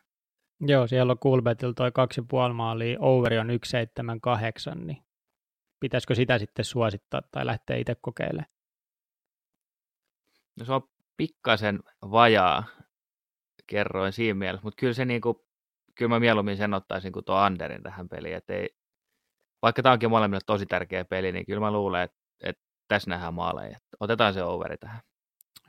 Joo, 0.60 0.86
siellä 0.86 1.10
on 1.10 1.18
Kulbetil 1.18 1.72
toi 1.72 1.92
kaksi 1.92 2.22
puoli 2.22 2.54
maalia, 2.54 3.00
overi 3.00 3.38
on 3.38 3.50
1,78, 3.50 4.74
niin 4.74 5.04
pitäisikö 5.80 6.14
sitä 6.14 6.38
sitten 6.38 6.64
suosittaa 6.64 7.22
tai 7.30 7.46
lähteä 7.46 7.76
itse 7.76 7.96
kokeilemaan? 8.00 8.50
No 10.58 10.64
se 10.66 10.72
on 10.72 10.82
pikkasen 11.16 11.80
vajaa, 12.02 12.64
kerroin 13.66 14.12
siinä 14.12 14.34
mielessä, 14.34 14.64
mutta 14.64 14.80
kyllä 14.80 14.92
se 14.92 15.04
niinku, 15.04 15.46
kyllä 15.94 16.08
mä 16.08 16.20
mieluummin 16.20 16.56
sen 16.56 16.74
ottaisin 16.74 17.12
kuin 17.12 17.24
tuo 17.24 17.34
Anderin 17.34 17.82
tähän 17.82 18.08
peliin, 18.08 18.36
että 18.36 18.52
ei, 18.52 18.68
vaikka 19.62 19.82
tämä 19.82 19.92
onkin 19.92 20.10
molemmille 20.10 20.40
tosi 20.46 20.66
tärkeä 20.66 21.04
peli, 21.04 21.32
niin 21.32 21.46
kyllä 21.46 21.60
mä 21.60 21.70
luulen, 21.70 22.02
että, 22.02 22.16
että 22.42 22.62
tässä 22.88 23.10
nähdään 23.10 23.34
maaleja. 23.34 23.78
Otetaan 24.00 24.34
se 24.34 24.42
overi 24.42 24.76
tähän. 24.76 25.00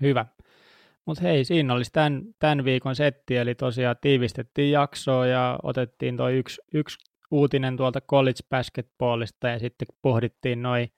Hyvä. 0.02 0.26
Mutta 1.06 1.24
hei, 1.24 1.46
siinä 1.46 1.74
olisi 1.74 1.92
tämän, 1.94 2.24
tämän 2.40 2.66
viikon 2.66 2.96
setti, 2.96 3.38
eli 3.38 3.56
tosiaan 3.56 3.96
tiivistettiin 4.02 4.72
jaksoa 4.72 5.28
ja 5.28 5.60
otettiin 5.64 6.18
tuo 6.18 6.30
yksi, 6.30 6.62
yksi 6.74 6.98
uutinen 7.32 7.78
tuolta 7.78 8.02
college 8.02 8.40
basketballista 8.50 9.48
ja 9.48 9.60
sitten 9.60 9.88
pohdittiin 10.02 10.62
noin 10.62 10.92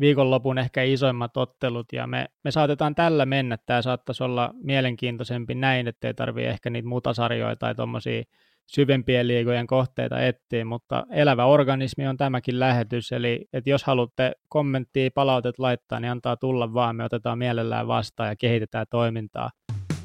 viikonlopun 0.00 0.58
ehkä 0.58 0.82
isoimmat 0.82 1.36
ottelut 1.36 1.86
ja 1.92 2.06
me, 2.06 2.26
me 2.44 2.50
saatetaan 2.50 2.94
tällä 2.94 3.26
mennä. 3.26 3.58
Tämä 3.66 3.82
saattaisi 3.82 4.24
olla 4.24 4.54
mielenkiintoisempi 4.62 5.54
näin, 5.54 5.88
ettei 5.88 6.14
tarvii 6.14 6.46
ehkä 6.46 6.70
niitä 6.70 6.88
mutasarjoja 6.88 7.56
tai 7.56 7.74
tuommoisia 7.74 8.22
syvempien 8.68 9.28
liigojen 9.28 9.66
kohteita 9.66 10.20
etsiä, 10.20 10.64
mutta 10.64 11.06
elävä 11.10 11.44
organismi 11.44 12.06
on 12.06 12.16
tämäkin 12.16 12.60
lähetys, 12.60 13.12
eli 13.12 13.46
että 13.52 13.70
jos 13.70 13.84
haluatte 13.84 14.32
kommenttia, 14.48 15.10
palautet 15.14 15.58
laittaa, 15.58 16.00
niin 16.00 16.10
antaa 16.10 16.36
tulla 16.36 16.74
vaan, 16.74 16.96
me 16.96 17.04
otetaan 17.04 17.38
mielellään 17.38 17.86
vastaan 17.86 18.28
ja 18.28 18.36
kehitetään 18.36 18.86
toimintaa. 18.90 19.50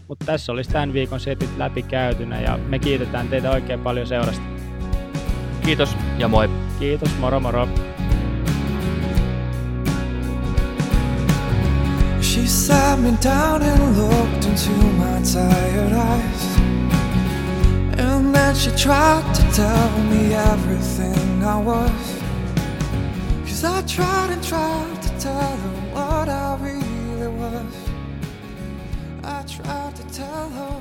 Mutta 0.08 0.26
tässä 0.26 0.52
olisi 0.52 0.70
tämän 0.70 0.94
viikon 0.94 1.20
setit 1.20 1.58
läpi 1.58 1.84
käytynä 1.84 2.42
ja 2.42 2.58
me 2.58 2.80
kiitetään 2.80 3.28
teitä 3.28 3.52
oikein 3.52 3.80
paljon 3.80 4.08
seurasta. 4.08 4.44
Kiitos 5.66 5.98
ja 6.18 6.28
moi. 6.28 6.50
Kiitos, 6.80 7.18
moro 7.20 7.40
moro. 7.40 7.68
She 12.22 12.48
sat 12.48 13.02
me 13.02 13.14
down 13.24 13.62
and 13.62 13.98
looked 13.98 14.46
into 14.46 14.72
my 14.72 15.22
tired 15.22 15.92
eyes 15.92 16.63
She 18.56 18.72
tried 18.72 19.36
to 19.36 19.42
tell 19.52 19.98
me 20.04 20.34
everything 20.34 21.44
I 21.44 21.60
was. 21.60 22.22
Cause 23.46 23.64
I 23.64 23.82
tried 23.82 24.30
and 24.32 24.44
tried 24.44 25.02
to 25.02 25.10
tell 25.20 25.58
her 25.64 25.76
what 25.94 26.30
I 26.30 26.58
really 26.62 27.28
was. 27.28 27.76
I 29.24 29.44
tried 29.44 29.96
to 29.96 30.04
tell 30.14 30.50
her 30.50 30.80